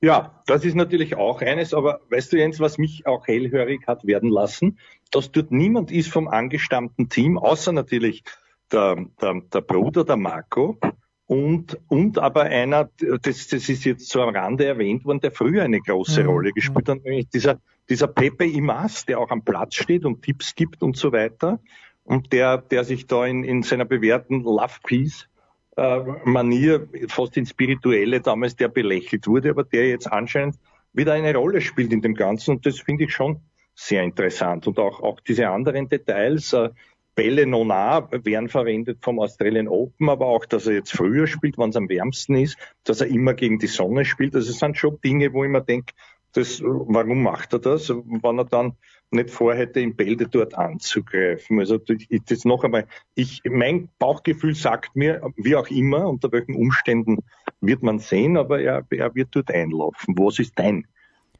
Ja, 0.03 0.43
das 0.47 0.65
ist 0.65 0.75
natürlich 0.75 1.15
auch 1.15 1.39
eines, 1.39 1.73
aber 1.73 2.01
weißt 2.09 2.33
du 2.33 2.37
Jens, 2.37 2.59
was 2.59 2.77
mich 2.77 3.07
auch 3.07 3.25
hellhörig 3.25 3.87
hat 3.87 4.05
werden 4.05 4.29
lassen, 4.29 4.77
dass 5.11 5.31
dort 5.31 5.49
niemand 5.53 5.93
ist 5.93 6.11
vom 6.11 6.27
angestammten 6.27 7.07
Team, 7.07 7.37
außer 7.37 7.71
natürlich 7.71 8.25
der, 8.69 9.05
der, 9.21 9.41
der 9.53 9.61
Bruder, 9.61 10.03
der 10.03 10.17
Marco, 10.17 10.77
und, 11.25 11.79
und 11.87 12.19
aber 12.19 12.41
einer, 12.41 12.89
das, 13.21 13.47
das 13.47 13.69
ist 13.69 13.85
jetzt 13.85 14.09
so 14.09 14.21
am 14.21 14.35
Rande 14.35 14.65
erwähnt 14.65 15.05
worden, 15.05 15.21
der 15.21 15.31
früher 15.31 15.63
eine 15.63 15.79
große 15.79 16.23
mhm. 16.23 16.29
Rolle 16.29 16.51
gespielt 16.51 16.89
hat, 16.89 17.05
nämlich 17.05 17.29
dieser, 17.29 17.61
dieser 17.87 18.07
Pepe 18.07 18.43
Imas, 18.43 19.05
der 19.05 19.21
auch 19.21 19.31
am 19.31 19.45
Platz 19.45 19.75
steht 19.75 20.03
und 20.03 20.21
Tipps 20.21 20.53
gibt 20.53 20.83
und 20.83 20.97
so 20.97 21.13
weiter. 21.13 21.61
Und 22.03 22.33
der, 22.33 22.57
der 22.57 22.83
sich 22.83 23.07
da 23.07 23.25
in, 23.25 23.45
in 23.45 23.63
seiner 23.63 23.85
bewährten 23.85 24.41
Love 24.41 24.79
Peace 24.83 25.29
Manier, 25.75 26.87
fast 27.07 27.37
in 27.37 27.45
spirituelle 27.45 28.21
damals, 28.21 28.55
der 28.55 28.67
belächelt 28.67 29.27
wurde, 29.27 29.49
aber 29.49 29.63
der 29.63 29.89
jetzt 29.89 30.11
anscheinend 30.11 30.57
wieder 30.93 31.13
eine 31.13 31.35
Rolle 31.35 31.61
spielt 31.61 31.91
in 31.91 32.01
dem 32.01 32.13
Ganzen 32.13 32.51
und 32.51 32.65
das 32.65 32.79
finde 32.79 33.05
ich 33.05 33.13
schon 33.13 33.41
sehr 33.75 34.03
interessant. 34.03 34.67
Und 34.67 34.77
auch, 34.77 35.01
auch 35.01 35.19
diese 35.21 35.49
anderen 35.49 35.89
Details, 35.89 36.53
äh, 36.53 36.69
Bälle 37.15 37.45
Nona 37.45 38.09
werden 38.11 38.49
verwendet 38.49 38.99
vom 39.01 39.19
Australian 39.19 39.67
Open, 39.67 40.09
aber 40.09 40.25
auch, 40.25 40.45
dass 40.45 40.65
er 40.65 40.73
jetzt 40.73 40.93
früher 40.93 41.27
spielt, 41.27 41.59
wann 41.59 41.69
es 41.69 41.75
am 41.75 41.87
wärmsten 41.87 42.35
ist, 42.35 42.57
dass 42.83 43.01
er 43.01 43.07
immer 43.07 43.35
gegen 43.35 43.59
die 43.59 43.67
Sonne 43.67 44.03
spielt. 44.03 44.33
Also 44.35 44.49
es 44.49 44.57
sind 44.57 44.77
schon 44.77 44.99
Dinge, 45.01 45.31
wo 45.31 45.43
ich 45.43 45.49
mir 45.49 45.61
denke, 45.61 45.93
das, 46.33 46.61
warum 46.63 47.21
macht 47.21 47.53
er 47.53 47.59
das, 47.59 47.89
wenn 47.89 48.39
er 48.39 48.45
dann 48.45 48.73
nicht 49.13 49.29
vorhätte, 49.29 49.79
in 49.79 49.95
Bälde 49.95 50.27
dort 50.27 50.55
anzugreifen. 50.55 51.59
Also 51.59 51.77
das 51.77 52.45
noch 52.45 52.63
einmal, 52.63 52.87
ich, 53.15 53.41
mein 53.45 53.89
Bauchgefühl 53.99 54.55
sagt 54.55 54.95
mir, 54.95 55.21
wie 55.37 55.55
auch 55.55 55.67
immer, 55.69 56.07
unter 56.07 56.31
welchen 56.31 56.55
Umständen 56.55 57.19
wird 57.61 57.83
man 57.83 57.99
sehen, 57.99 58.37
aber 58.37 58.61
er, 58.61 58.85
er 58.89 59.15
wird 59.15 59.29
dort 59.31 59.51
einlaufen. 59.51 60.17
Was 60.17 60.39
ist 60.39 60.57
dein 60.57 60.87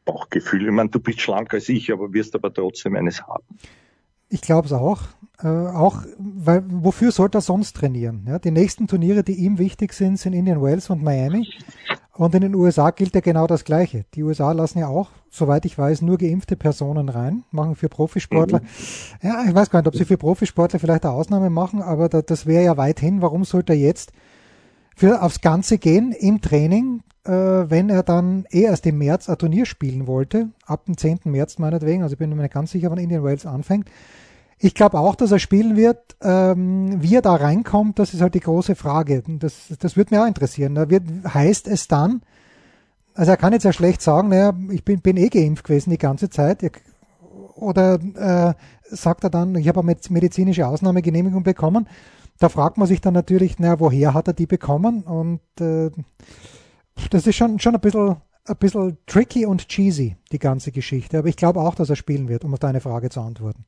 Bauchgefühl? 0.06 0.66
Ich 0.66 0.72
meine, 0.72 0.90
du 0.90 1.00
bist 1.00 1.22
schlanker 1.22 1.56
als 1.56 1.70
ich, 1.70 1.92
aber 1.92 2.14
wirst 2.14 2.36
aber 2.36 2.54
trotzdem 2.54 2.96
eines 2.96 3.22
haben. 3.22 3.44
Ich 4.30 4.42
glaube 4.42 4.66
es 4.66 4.74
auch. 4.74 5.02
Äh, 5.40 5.48
auch, 5.48 6.04
weil 6.18 6.64
wofür 6.68 7.12
sollte 7.12 7.40
er 7.40 7.42
sonst 7.42 7.76
trainieren? 7.76 8.26
Ja, 8.28 8.40
die 8.40 8.52
nächsten 8.52 8.88
Turniere, 8.88 9.24
die 9.24 9.34
ihm 9.34 9.58
wichtig 9.58 9.94
sind, 9.94 10.18
sind 10.18 10.34
Indian 10.34 10.62
Wells 10.62 10.90
und 10.90 11.04
Miami. 11.04 11.48
Und 12.16 12.36
in 12.36 12.42
den 12.42 12.54
USA 12.54 12.92
gilt 12.92 13.16
ja 13.16 13.22
genau 13.22 13.48
das 13.48 13.64
Gleiche. 13.64 14.06
Die 14.14 14.22
USA 14.22 14.52
lassen 14.52 14.78
ja 14.78 14.88
auch, 14.88 15.10
soweit 15.32 15.66
ich 15.66 15.78
weiß, 15.78 16.04
nur 16.04 16.20
geimpfte 16.20 16.56
Personen 16.56 17.10
rein, 17.10 17.44
machen 17.50 17.76
für 17.76 17.90
Profisportler. 17.90 18.60
Mhm. 18.60 19.28
Ja, 19.28 19.44
ich 19.48 19.56
weiß 19.56 19.72
gar 19.72 19.80
nicht, 19.80 19.88
ob 19.88 19.96
sie 19.96 20.06
für 20.06 20.18
Profisportler 20.18 20.80
vielleicht 20.80 21.06
eine 21.06 21.14
Ausnahme 21.14 21.50
machen, 21.50 21.82
aber 21.82 22.10
da, 22.10 22.22
das 22.22 22.46
wäre 22.46 22.64
ja 22.64 22.78
weit 22.78 23.00
hin. 23.00 23.24
Warum 23.24 23.46
sollte 23.46 23.74
er 23.74 23.80
jetzt 23.80 24.12
für 24.96 25.24
aufs 25.24 25.42
Ganze 25.42 25.80
gehen 25.80 26.12
im 26.12 26.40
Training, 26.40 27.02
äh, 27.26 27.32
wenn 27.32 27.90
er 27.90 28.04
dann 28.04 28.46
eh 28.52 28.62
erst 28.62 28.86
im 28.86 29.00
März 29.00 29.28
ein 29.28 29.38
Turnier 29.40 29.66
spielen 29.66 30.06
wollte, 30.06 30.50
ab 30.68 30.86
dem 30.86 30.98
10. 30.98 31.22
März 31.26 31.58
meinetwegen, 31.58 32.04
also 32.04 32.14
ich 32.14 32.20
bin 32.20 32.30
mir 32.30 32.36
nicht 32.36 32.54
ganz 32.54 32.72
sicher, 32.72 32.92
wann 32.92 33.00
Indian 33.00 33.24
Wells 33.24 33.48
anfängt. 33.48 33.90
Ich 34.66 34.74
glaube 34.74 34.98
auch, 34.98 35.16
dass 35.16 35.34
er 35.34 35.40
spielen 35.40 35.76
wird. 35.76 36.16
Ähm, 36.22 37.04
wie 37.04 37.16
er 37.16 37.22
da 37.22 37.36
reinkommt, 37.36 38.00
das 38.00 38.14
ist 38.14 38.22
halt 38.22 38.34
die 38.34 38.40
große 38.40 38.76
Frage. 38.76 39.22
Das, 39.28 39.74
das 39.78 39.98
würde 39.98 40.16
mich 40.16 40.24
auch 40.24 40.26
interessieren. 40.26 40.74
Da 40.74 40.90
wird, 40.90 41.04
heißt 41.26 41.68
es 41.68 41.90
dann, 41.90 42.22
also 43.14 43.32
er 43.32 43.36
kann 43.36 43.52
jetzt 43.52 43.66
ja 43.66 43.74
schlecht 43.74 44.02
sagen, 44.02 44.30
naja, 44.30 44.54
ich 44.72 44.86
bin, 44.86 45.02
bin 45.02 45.18
eh 45.18 45.28
geimpft 45.28 45.66
gewesen 45.66 45.90
die 45.90 45.98
ganze 45.98 46.30
Zeit. 46.30 46.64
Oder 47.56 47.96
äh, 47.96 48.54
sagt 48.84 49.26
er 49.26 49.30
dann, 49.30 49.54
ich 49.56 49.68
habe 49.68 49.82
eine 49.82 49.98
medizinische 50.10 50.66
Ausnahmegenehmigung 50.66 51.44
bekommen. 51.44 51.90
Da 52.40 52.48
fragt 52.48 52.78
man 52.78 52.88
sich 52.88 53.02
dann 53.02 53.14
natürlich, 53.14 53.60
naja, 53.60 53.82
woher 53.82 54.14
hat 54.14 54.30
er 54.30 54.34
die 54.34 54.48
bekommen? 54.48 55.04
Und 55.04 55.42
äh, 55.60 55.92
das 57.10 57.28
ist 57.28 57.36
schon, 57.36 57.60
schon 57.60 57.76
ein 57.76 57.82
bisschen, 57.82 58.16
ein 58.46 58.56
bisschen 58.56 58.98
tricky 59.08 59.46
und 59.46 59.68
cheesy, 59.68 60.16
die 60.32 60.40
ganze 60.40 60.72
Geschichte. 60.72 61.18
Aber 61.18 61.28
ich 61.28 61.36
glaube 61.36 61.60
auch, 61.60 61.76
dass 61.76 61.90
er 61.90 61.98
spielen 61.98 62.30
wird, 62.30 62.46
um 62.46 62.54
auf 62.54 62.60
deine 62.60 62.80
Frage 62.80 63.10
zu 63.10 63.20
antworten. 63.20 63.66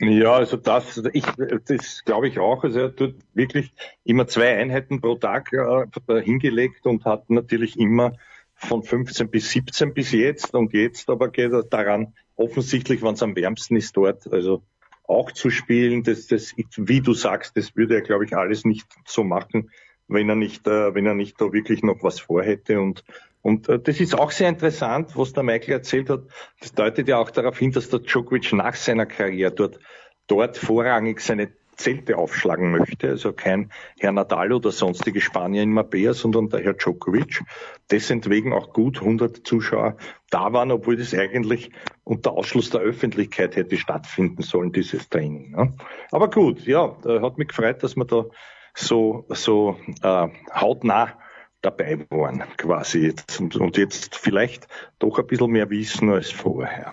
Ja, 0.00 0.34
also 0.34 0.56
das, 0.56 1.02
ich, 1.12 1.24
das 1.66 2.04
glaube 2.04 2.28
ich 2.28 2.38
auch. 2.38 2.64
Also 2.64 2.80
er 2.80 2.96
tut 2.96 3.16
wirklich 3.32 3.72
immer 4.04 4.26
zwei 4.26 4.56
Einheiten 4.56 5.00
pro 5.00 5.14
Tag 5.14 5.52
äh, 5.52 6.22
hingelegt 6.22 6.86
und 6.86 7.04
hat 7.04 7.30
natürlich 7.30 7.78
immer 7.78 8.12
von 8.54 8.82
15 8.82 9.30
bis 9.30 9.50
17 9.50 9.94
bis 9.94 10.12
jetzt 10.12 10.54
und 10.54 10.72
jetzt 10.72 11.08
aber 11.10 11.28
geht 11.28 11.52
er 11.52 11.62
daran, 11.62 12.14
offensichtlich, 12.36 13.02
wenn 13.02 13.14
es 13.14 13.22
am 13.22 13.36
wärmsten 13.36 13.76
ist 13.76 13.96
dort, 13.96 14.32
also 14.32 14.62
auch 15.04 15.30
zu 15.32 15.50
spielen. 15.50 16.02
Das, 16.02 16.26
das, 16.26 16.54
wie 16.76 17.00
du 17.00 17.14
sagst, 17.14 17.56
das 17.56 17.76
würde 17.76 17.96
er, 17.96 18.02
glaube 18.02 18.24
ich, 18.24 18.36
alles 18.36 18.64
nicht 18.64 18.86
so 19.06 19.22
machen, 19.22 19.70
wenn 20.08 20.28
er 20.28 20.36
nicht, 20.36 20.66
äh, 20.66 20.94
wenn 20.94 21.06
er 21.06 21.14
nicht 21.14 21.40
da 21.40 21.52
wirklich 21.52 21.82
noch 21.82 22.02
was 22.02 22.20
vorhätte. 22.20 22.80
Und, 22.80 23.04
und 23.44 23.68
äh, 23.68 23.78
das 23.78 24.00
ist 24.00 24.18
auch 24.18 24.30
sehr 24.30 24.48
interessant, 24.48 25.10
was 25.16 25.34
der 25.34 25.42
Michael 25.42 25.74
erzählt 25.74 26.08
hat. 26.08 26.22
Das 26.60 26.72
deutet 26.72 27.06
ja 27.08 27.18
auch 27.18 27.30
darauf 27.30 27.58
hin, 27.58 27.72
dass 27.72 27.90
der 27.90 28.00
Djokovic 28.00 28.54
nach 28.54 28.74
seiner 28.74 29.04
Karriere 29.04 29.52
dort, 29.52 29.78
dort 30.26 30.56
vorrangig 30.56 31.20
seine 31.20 31.52
Zelte 31.76 32.16
aufschlagen 32.16 32.70
möchte. 32.70 33.10
Also 33.10 33.34
kein 33.34 33.70
Herr 34.00 34.12
Nadal 34.12 34.50
oder 34.50 34.72
sonstige 34.72 35.20
Spanier 35.20 35.62
in 35.62 35.72
Marbella, 35.72 36.14
sondern 36.14 36.48
der 36.48 36.60
Herr 36.60 36.72
Djokovic. 36.72 37.42
Deswegen 37.90 38.54
auch 38.54 38.72
gut 38.72 39.00
100 39.00 39.46
Zuschauer 39.46 39.98
da 40.30 40.54
waren, 40.54 40.70
obwohl 40.70 40.96
das 40.96 41.12
eigentlich 41.12 41.70
unter 42.02 42.32
Ausschluss 42.32 42.70
der 42.70 42.80
Öffentlichkeit 42.80 43.56
hätte 43.56 43.76
stattfinden 43.76 44.40
sollen, 44.40 44.72
dieses 44.72 45.10
Training. 45.10 45.50
Ne? 45.50 45.74
Aber 46.12 46.30
gut, 46.30 46.66
ja, 46.66 46.96
hat 47.04 47.36
mich 47.36 47.48
gefreut, 47.48 47.82
dass 47.82 47.94
wir 47.94 48.06
da 48.06 48.24
so, 48.72 49.26
so 49.28 49.76
äh, 50.02 50.28
hautnah 50.54 51.18
dabei 51.64 52.06
waren 52.10 52.42
quasi 52.56 53.14
und 53.38 53.76
jetzt 53.76 54.16
vielleicht 54.16 54.68
doch 54.98 55.18
ein 55.18 55.26
bisschen 55.26 55.50
mehr 55.50 55.70
wissen 55.70 56.10
als 56.10 56.30
vorher. 56.30 56.92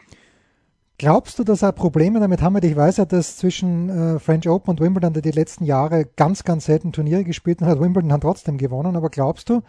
Glaubst 0.97 1.39
du, 1.39 1.43
dass 1.43 1.63
er 1.63 1.71
Probleme 1.71 2.19
damit 2.19 2.43
haben 2.43 2.53
wird? 2.53 2.65
Ich 2.65 2.75
weiß 2.75 2.97
ja, 2.97 3.05
dass 3.05 3.37
zwischen 3.37 3.89
äh, 3.89 4.19
French 4.19 4.47
Open 4.47 4.69
und 4.69 4.79
Wimbledon 4.79 5.13
die 5.13 5.31
letzten 5.31 5.63
Jahre 5.63 6.05
ganz, 6.15 6.43
ganz 6.43 6.65
selten 6.65 6.91
Turniere 6.91 7.23
gespielt 7.23 7.61
hat 7.61 7.79
Wimbledon 7.79 8.09
dann 8.09 8.21
trotzdem 8.21 8.59
gewonnen. 8.59 8.95
Aber 8.95 9.09
glaubst 9.09 9.49
du, 9.49 9.63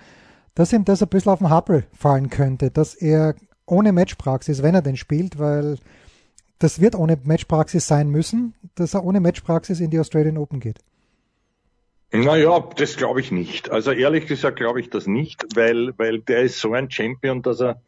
dass 0.54 0.74
ihm 0.74 0.84
das 0.84 1.02
ein 1.02 1.08
bisschen 1.08 1.32
auf 1.32 1.38
den 1.38 1.48
Happel 1.48 1.86
fallen 1.92 2.28
könnte, 2.28 2.70
dass 2.70 2.94
er 2.94 3.34
ohne 3.64 3.92
Matchpraxis, 3.92 4.62
wenn 4.62 4.74
er 4.74 4.82
denn 4.82 4.98
spielt, 4.98 5.38
weil 5.38 5.78
das 6.58 6.80
wird 6.80 6.94
ohne 6.94 7.18
Matchpraxis 7.24 7.86
sein 7.86 8.10
müssen, 8.10 8.54
dass 8.74 8.92
er 8.92 9.02
ohne 9.02 9.20
Matchpraxis 9.20 9.80
in 9.80 9.90
die 9.90 10.00
Australian 10.00 10.36
Open 10.36 10.60
geht? 10.60 10.80
Naja, 12.12 12.60
das 12.76 12.96
glaube 12.96 13.20
ich 13.20 13.32
nicht. 13.32 13.70
Also 13.70 13.90
ehrlich 13.90 14.26
gesagt 14.26 14.56
glaube 14.56 14.80
ich 14.80 14.90
das 14.90 15.06
nicht, 15.06 15.44
weil, 15.56 15.92
weil 15.98 16.20
der 16.20 16.42
ist 16.42 16.60
so 16.60 16.72
ein 16.74 16.90
Champion, 16.90 17.42
dass 17.42 17.60
er, 17.60 17.82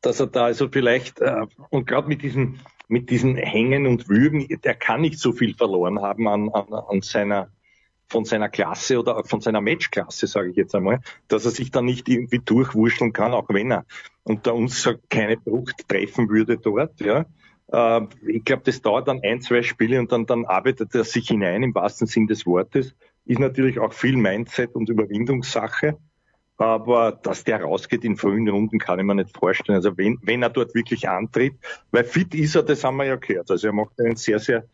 dass 0.00 0.20
er 0.20 0.26
da 0.26 0.44
also 0.46 0.68
vielleicht, 0.68 1.20
äh, 1.20 1.46
und 1.70 1.86
gerade 1.86 2.08
mit 2.08 2.22
diesen 2.22 2.60
mit 2.90 3.08
diesen 3.08 3.36
Hängen 3.36 3.86
und 3.86 4.08
Würgen, 4.08 4.48
der 4.64 4.74
kann 4.74 5.02
nicht 5.02 5.20
so 5.20 5.32
viel 5.32 5.54
verloren 5.54 6.02
haben 6.02 6.26
an, 6.26 6.48
an, 6.48 6.72
an 6.72 7.02
seiner 7.02 7.48
von 8.08 8.24
seiner 8.24 8.48
Klasse 8.48 8.98
oder 8.98 9.22
von 9.22 9.40
seiner 9.40 9.60
Matchklasse, 9.60 10.26
sage 10.26 10.50
ich 10.50 10.56
jetzt 10.56 10.74
einmal, 10.74 10.98
dass 11.28 11.44
er 11.44 11.52
sich 11.52 11.70
da 11.70 11.80
nicht 11.80 12.08
irgendwie 12.08 12.40
durchwurschteln 12.40 13.12
kann, 13.12 13.32
auch 13.32 13.48
wenn 13.48 13.70
er 13.70 13.86
unter 14.24 14.56
uns 14.56 14.90
keine 15.08 15.38
Frucht 15.38 15.88
treffen 15.88 16.28
würde 16.28 16.58
dort. 16.58 17.00
Ja. 17.00 17.26
Äh, 17.68 18.06
ich 18.26 18.44
glaube, 18.44 18.64
das 18.64 18.82
dauert 18.82 19.06
dann 19.06 19.20
ein, 19.22 19.40
zwei 19.40 19.62
Spiele 19.62 20.00
und 20.00 20.10
dann, 20.10 20.26
dann 20.26 20.44
arbeitet 20.44 20.92
er 20.92 21.04
sich 21.04 21.28
hinein 21.28 21.62
im 21.62 21.72
wahrsten 21.72 22.08
Sinn 22.08 22.26
des 22.26 22.44
Wortes. 22.46 22.96
Ist 23.30 23.38
natürlich 23.38 23.78
auch 23.78 23.92
viel 23.92 24.16
Mindset 24.16 24.74
und 24.74 24.88
Überwindungssache. 24.88 25.96
Aber 26.56 27.12
dass 27.12 27.44
der 27.44 27.62
rausgeht 27.62 28.02
in 28.04 28.16
frühen 28.16 28.48
Runden, 28.48 28.80
kann 28.80 28.98
ich 28.98 29.04
mir 29.04 29.14
nicht 29.14 29.36
vorstellen. 29.36 29.76
Also 29.76 29.96
wenn, 29.96 30.18
wenn 30.22 30.42
er 30.42 30.50
dort 30.50 30.74
wirklich 30.74 31.08
antritt, 31.08 31.54
weil 31.92 32.02
fit 32.02 32.34
ist 32.34 32.56
er, 32.56 32.64
das 32.64 32.82
haben 32.82 32.96
wir 32.96 33.04
ja 33.04 33.14
gehört. 33.14 33.48
Also 33.52 33.68
er 33.68 33.72
macht 33.72 34.00
einen 34.00 34.16
sehr, 34.16 34.40
sehr 34.40 34.64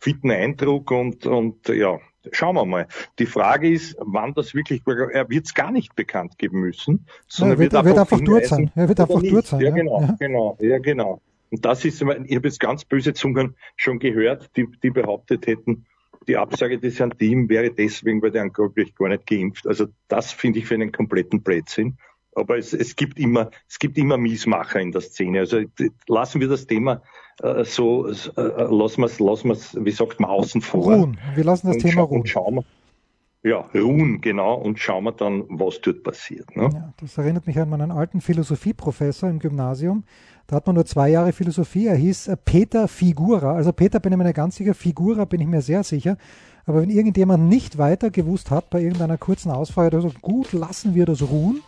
fitten 0.00 0.32
Eindruck 0.32 0.90
und, 0.90 1.26
und 1.26 1.68
ja, 1.68 2.00
schauen 2.32 2.56
wir 2.56 2.64
mal. 2.64 2.88
Die 3.20 3.26
Frage 3.26 3.70
ist, 3.70 3.94
wann 4.00 4.34
das 4.34 4.52
wirklich, 4.52 4.82
er 4.84 5.30
wird 5.30 5.46
es 5.46 5.54
gar 5.54 5.70
nicht 5.70 5.94
bekannt 5.94 6.38
geben 6.38 6.58
müssen, 6.58 7.06
sondern 7.28 7.56
ja, 7.56 7.60
wird, 7.62 7.72
wird, 7.72 7.84
wird 7.84 7.98
einfach 7.98 8.20
durch 8.20 8.48
sein. 8.48 8.72
Er 8.74 8.88
wird 8.88 8.98
einfach 8.98 9.22
durch 9.22 9.46
sein. 9.46 9.60
Ja, 9.60 9.68
ja, 9.68 9.74
genau, 9.76 10.00
ja. 10.00 10.16
genau, 10.18 10.58
ja, 10.60 10.78
genau. 10.78 11.20
Und 11.50 11.64
das 11.64 11.84
ist, 11.84 12.02
ich 12.02 12.08
habe 12.08 12.48
jetzt 12.48 12.58
ganz 12.58 12.84
böse 12.84 13.14
Zungen 13.14 13.54
schon 13.76 14.00
gehört, 14.00 14.50
die, 14.56 14.66
die 14.82 14.90
behauptet 14.90 15.46
hätten, 15.46 15.86
die 16.26 16.36
Absage 16.36 16.78
des 16.78 17.02
Team 17.18 17.48
wäre 17.48 17.70
deswegen, 17.70 18.22
weil 18.22 18.30
der 18.30 18.42
angeblich 18.42 18.94
gar 18.94 19.08
nicht 19.08 19.26
geimpft. 19.26 19.66
Also 19.66 19.86
das 20.08 20.32
finde 20.32 20.60
ich 20.60 20.66
für 20.66 20.74
einen 20.74 20.92
kompletten 20.92 21.42
Blödsinn. 21.42 21.96
Aber 22.34 22.56
es, 22.56 22.72
es 22.72 22.96
gibt 22.96 23.18
immer, 23.18 23.50
es 23.68 23.78
gibt 23.78 23.98
immer 23.98 24.16
Miesmacher 24.16 24.80
in 24.80 24.92
der 24.92 25.02
Szene. 25.02 25.40
Also 25.40 25.60
lassen 26.08 26.40
wir 26.40 26.48
das 26.48 26.66
Thema 26.66 27.02
äh, 27.42 27.64
so, 27.64 28.08
äh, 28.08 28.12
lassen 28.36 29.02
wir 29.02 29.06
es, 29.06 29.20
lassen 29.20 29.50
wie 29.84 29.90
sagt 29.90 30.20
man, 30.20 30.30
außen 30.30 30.60
vor. 30.60 30.94
Ruhen. 30.94 31.18
Wir 31.34 31.44
lassen 31.44 31.68
das 31.68 31.78
Thema 31.78 32.02
ruhen. 32.02 32.22
Und 32.22 32.28
schauen 32.28 32.54
wir, 32.56 32.64
ja, 33.44 33.68
ruhen, 33.74 34.20
genau, 34.20 34.54
und 34.54 34.78
schauen 34.78 35.04
wir 35.04 35.12
dann, 35.12 35.44
was 35.48 35.80
dort 35.80 36.04
passiert. 36.04 36.54
Ne? 36.54 36.70
Ja, 36.72 36.92
das 37.00 37.18
erinnert 37.18 37.46
mich 37.46 37.58
an 37.58 37.70
meinen 37.70 37.90
alten 37.90 38.20
Philosophieprofessor 38.20 39.28
im 39.28 39.40
Gymnasium. 39.40 40.04
Da 40.46 40.56
hat 40.56 40.66
man 40.66 40.74
nur 40.74 40.84
zwei 40.84 41.08
Jahre 41.08 41.32
Philosophie. 41.32 41.86
Er 41.86 41.96
hieß 41.96 42.28
äh, 42.28 42.36
Peter 42.36 42.88
Figura. 42.88 43.54
Also 43.54 43.72
Peter 43.72 44.00
bin 44.00 44.12
ich 44.12 44.18
mir 44.18 44.32
ganz 44.32 44.56
sicher, 44.56 44.74
Figura 44.74 45.24
bin 45.24 45.40
ich 45.40 45.46
mir 45.46 45.62
sehr 45.62 45.84
sicher. 45.84 46.16
Aber 46.66 46.82
wenn 46.82 46.90
irgendjemand 46.90 47.48
nicht 47.48 47.78
weiter 47.78 48.10
gewusst 48.10 48.50
hat 48.50 48.70
bei 48.70 48.80
irgendeiner 48.80 49.18
kurzen 49.18 49.50
Ausfrage, 49.50 49.96
also 49.96 50.12
gut, 50.20 50.52
lassen 50.52 50.94
wir 50.94 51.06
das 51.06 51.22
ruhen. 51.22 51.60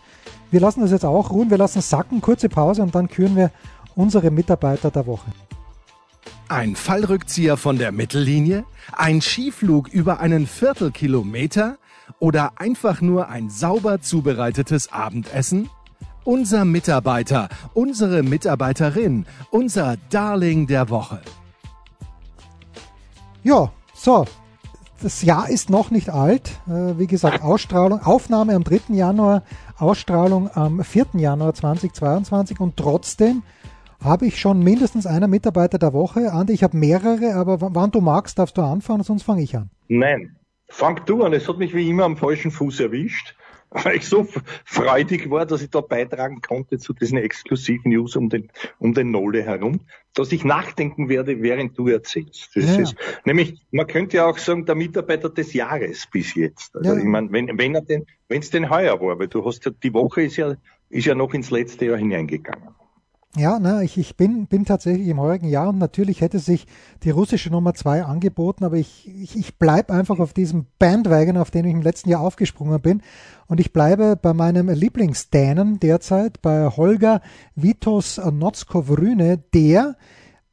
Wir 0.51 0.61
lassen 0.61 0.83
das 0.83 0.93
jetzt 0.93 1.05
auch 1.05 1.31
ruhen, 1.31 1.51
wir 1.51 1.59
lassen 1.59 1.81
sacken, 1.81 2.21
kurze 2.21 2.49
Pause 2.49 2.83
und 2.83 2.95
dann 2.95 3.09
küren 3.09 3.35
wir 3.35 3.51
unsere 3.97 4.31
Mitarbeiter 4.31 4.91
der 4.91 5.07
Woche. 5.07 5.31
Ein 6.49 6.77
Fallrückzieher 6.77 7.57
von 7.57 7.79
der 7.79 7.91
Mittellinie? 7.91 8.65
Ein 8.93 9.21
Skiflug 9.21 9.89
über 9.89 10.21
einen 10.21 10.47
Viertelkilometer? 10.47 11.79
Oder 12.19 12.61
einfach 12.61 13.01
nur 13.01 13.29
ein 13.29 13.51
sauber 13.51 14.01
zubereitetes 14.01 14.93
Abendessen? 14.93 15.71
Unser 16.25 16.65
Mitarbeiter, 16.65 17.51
unsere 17.75 18.23
Mitarbeiterin, 18.23 19.27
unser 19.51 19.97
Darling 20.09 20.67
der 20.67 20.89
Woche. 20.89 21.21
Ja, 23.43 23.71
so. 23.95 24.25
Das 25.03 25.21
Jahr 25.21 25.51
ist 25.51 25.69
noch 25.69 25.91
nicht 25.91 26.09
alt. 26.09 26.53
Äh, 26.67 26.99
wie 26.99 27.07
gesagt, 27.07 27.43
Ausstrahlung, 27.43 28.01
Aufnahme 28.01 28.55
am 28.55 28.65
3. 28.65 28.95
Januar, 28.95 29.43
Ausstrahlung 29.77 30.49
am 30.55 30.83
4. 30.83 31.09
Januar 31.13 31.53
2022 31.53 32.59
und 32.59 32.79
trotzdem 32.79 33.43
habe 34.03 34.25
ich 34.25 34.41
schon 34.41 34.61
mindestens 34.61 35.07
einen 35.07 35.29
Mitarbeiter 35.29 35.79
der 35.79 35.93
Woche. 35.93 36.33
Andi, 36.33 36.55
ich 36.55 36.63
habe 36.63 36.79
mehrere, 36.79 37.35
aber 37.35 37.59
wann 37.75 37.91
du 37.91 38.01
magst, 38.01 38.39
darfst 38.39 38.57
du 38.57 38.63
anfangen, 38.63 39.03
sonst 39.03 39.25
fange 39.25 39.43
ich 39.43 39.55
an. 39.59 39.69
Nein, 39.89 40.37
fang 40.69 41.03
du 41.05 41.23
an. 41.23 41.35
Es 41.35 41.47
hat 41.49 41.59
mich 41.59 41.75
wie 41.75 41.91
immer 41.91 42.05
am 42.05 42.17
falschen 42.17 42.51
Fuß 42.51 42.81
erwischt 42.81 43.37
weil 43.75 43.97
ich 43.97 44.09
so 44.09 44.27
freudig 44.65 45.29
war, 45.31 45.45
dass 45.47 45.61
ich 45.61 45.71
da 45.71 45.81
beitragen 45.81 46.41
konnte 46.41 46.79
zu 46.79 46.93
diesen 46.93 47.19
exklusiven 47.19 47.91
News 47.91 48.15
um 48.15 48.29
den, 48.29 48.51
um 48.79 48.95
den 48.95 49.11
Nole 49.11 49.43
herum, 49.43 49.81
dass 50.15 50.31
ich 50.31 50.45
nachdenken 50.45 51.09
werde, 51.09 51.43
während 51.43 51.77
du 51.77 51.89
erzählst. 51.89 52.55
Das 52.55 52.77
ja. 52.77 52.83
ist, 52.83 52.95
nämlich, 53.25 53.61
man 53.73 53.89
könnte 53.89 54.19
ja 54.19 54.27
auch 54.27 54.39
sagen, 54.39 54.65
der 54.65 54.77
Mitarbeiter 54.77 55.29
des 55.29 55.53
Jahres 55.55 56.07
bis 56.11 56.35
jetzt. 56.37 56.77
Also 56.77 56.93
ja. 56.93 56.99
ich 56.99 57.05
meine, 57.05 57.33
wenn, 57.33 57.59
wenn 57.59 57.75
er 57.75 57.83
denn, 57.83 58.07
wenn 58.29 58.41
es 58.41 58.51
denn 58.51 58.71
heuer 58.71 59.01
war, 59.01 59.19
weil 59.19 59.29
du 59.29 59.45
hast 59.45 59.65
ja, 59.65 59.73
die 59.73 59.93
Woche 59.93 60.23
ist 60.23 60.37
ja, 60.37 60.55
ist 60.89 61.07
ja 61.07 61.17
noch 61.17 61.35
ins 61.35 61.51
letzte 61.51 61.87
Jahr 61.87 61.99
hineingegangen. 61.99 62.69
Ja, 63.37 63.59
na, 63.61 63.83
ich, 63.83 63.99
ich 63.99 64.17
bin, 64.17 64.47
bin 64.47 64.65
tatsächlich 64.65 65.09
im 65.09 65.19
heurigen 65.19 65.49
Jahr 65.49 65.71
und 65.71 65.79
natürlich 65.79 66.21
hätte 66.21 66.39
sich 66.39 66.67
die 67.03 67.11
russische 67.11 67.51
Nummer 67.51 67.75
zwei 67.75 68.05
angeboten, 68.05 68.65
aber 68.65 68.77
ich, 68.77 69.11
ich, 69.21 69.37
ich 69.37 69.59
bleibe 69.59 69.93
einfach 69.93 70.21
auf 70.21 70.33
diesem 70.33 70.67
Bandwagon, 70.79 71.37
auf 71.37 71.51
den 71.51 71.65
ich 71.65 71.73
im 71.73 71.83
letzten 71.83 72.11
Jahr 72.11 72.21
aufgesprungen 72.21 72.81
bin. 72.81 73.03
Und 73.47 73.59
ich 73.59 73.73
bleibe 73.73 74.17
bei 74.17 74.33
meinem 74.35 74.69
Lieblingsdänen 74.69 75.81
derzeit, 75.81 76.43
bei 76.43 76.69
Holger 76.69 77.23
Vitos 77.57 78.19
Notskov-Rüne, 78.19 79.43
der 79.53 79.97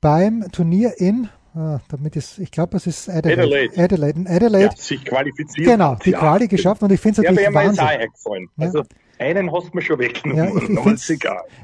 beim 0.02 0.52
Turnier 0.52 0.94
in 0.98 1.30
Ah, 1.54 1.82
damit 1.90 2.16
ist, 2.16 2.40
ich 2.40 2.50
glaube, 2.50 2.78
es 2.78 2.88
ist 2.88 3.10
Adelaide. 3.10 3.42
Adelaide. 3.42 3.84
Adelaide. 3.84 4.30
Adelaide. 4.30 4.66
Ja, 4.74 4.76
sich 4.78 5.04
qualifiziert. 5.04 5.68
Genau, 5.68 5.96
die 5.96 6.14
Quali 6.14 6.48
geschafft 6.48 6.82
und 6.82 6.94
ich 6.94 7.02
finde 7.02 7.22
es 7.22 7.28
natürlich 7.28 7.50
ja, 7.50 7.54
Wahnsinn. 7.54 7.84
Eingefallen. 7.84 8.48
Ja. 8.56 8.72
Einen 9.22 9.52
hast 9.52 9.68
du 9.68 9.76
mir 9.76 9.84
schon 9.84 10.00
weggenommen. 10.00 10.46
Ja, 10.46 10.50
ich 10.56 11.10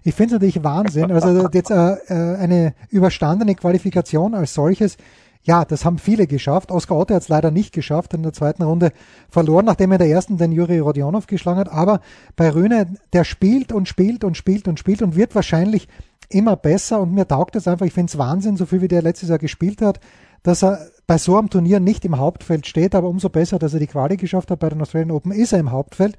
ich 0.03 0.15
finde 0.15 0.25
es 0.25 0.31
natürlich 0.31 0.63
Wahnsinn. 0.63 1.11
Also 1.11 1.49
jetzt 1.51 1.71
äh, 1.71 1.93
äh, 2.07 2.37
eine 2.37 2.75
überstandene 2.89 3.55
Qualifikation 3.55 4.35
als 4.35 4.53
solches. 4.53 4.97
Ja, 5.41 5.65
das 5.65 5.83
haben 5.83 5.97
viele 5.97 6.27
geschafft. 6.27 6.71
Oskar 6.71 6.97
Otte 6.97 7.15
hat 7.15 7.23
es 7.23 7.29
leider 7.29 7.51
nicht 7.51 7.73
geschafft, 7.73 8.13
in 8.13 8.21
der 8.21 8.33
zweiten 8.33 8.63
Runde 8.63 8.91
verloren, 9.29 9.65
nachdem 9.65 9.91
er 9.91 9.95
in 9.95 10.07
der 10.07 10.09
ersten 10.09 10.37
den 10.37 10.51
Juri 10.51 10.79
Rodionov 10.79 11.25
geschlagen 11.25 11.59
hat. 11.59 11.71
Aber 11.71 12.01
bei 12.35 12.49
Röhne, 12.49 12.87
der 13.13 13.23
spielt 13.23 13.71
und 13.71 13.87
spielt 13.87 14.23
und 14.23 14.37
spielt 14.37 14.67
und 14.67 14.77
spielt 14.77 15.01
und 15.01 15.15
wird 15.15 15.33
wahrscheinlich 15.33 15.87
immer 16.29 16.57
besser 16.57 16.99
und 16.99 17.13
mir 17.13 17.27
taugt 17.27 17.55
das 17.55 17.67
einfach. 17.67 17.85
Ich 17.85 17.93
finde 17.93 18.11
es 18.11 18.17
Wahnsinn, 18.17 18.57
so 18.57 18.65
viel 18.65 18.81
wie 18.81 18.87
der 18.87 19.01
letztes 19.01 19.29
Jahr 19.29 19.39
gespielt 19.39 19.81
hat, 19.81 19.99
dass 20.43 20.63
er 20.63 20.89
bei 21.07 21.17
so 21.17 21.37
einem 21.37 21.49
Turnier 21.49 21.79
nicht 21.79 22.05
im 22.05 22.17
Hauptfeld 22.17 22.67
steht, 22.67 22.93
aber 22.93 23.07
umso 23.07 23.29
besser, 23.29 23.57
dass 23.57 23.73
er 23.73 23.79
die 23.79 23.87
Quali 23.87 24.17
geschafft 24.17 24.51
hat 24.51 24.59
bei 24.59 24.69
den 24.69 24.81
Australian 24.81 25.11
Open, 25.11 25.31
ist 25.31 25.53
er 25.53 25.59
im 25.59 25.71
Hauptfeld. 25.71 26.17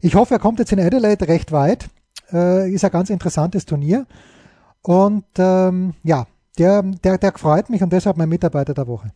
Ich 0.00 0.14
hoffe, 0.14 0.34
er 0.34 0.40
kommt 0.40 0.58
jetzt 0.58 0.72
in 0.72 0.80
Adelaide 0.80 1.28
recht 1.28 1.52
weit. 1.52 1.88
Äh, 2.32 2.72
ist 2.72 2.84
ein 2.84 2.90
ganz 2.90 3.10
interessantes 3.10 3.66
Turnier. 3.66 4.06
Und 4.82 5.24
ähm, 5.38 5.94
ja, 6.02 6.26
der, 6.58 6.82
der, 6.82 7.18
der 7.18 7.32
freut 7.36 7.68
mich 7.70 7.82
und 7.82 7.92
deshalb 7.92 8.16
mein 8.16 8.28
Mitarbeiter 8.28 8.72
der 8.72 8.86
Woche. 8.86 9.12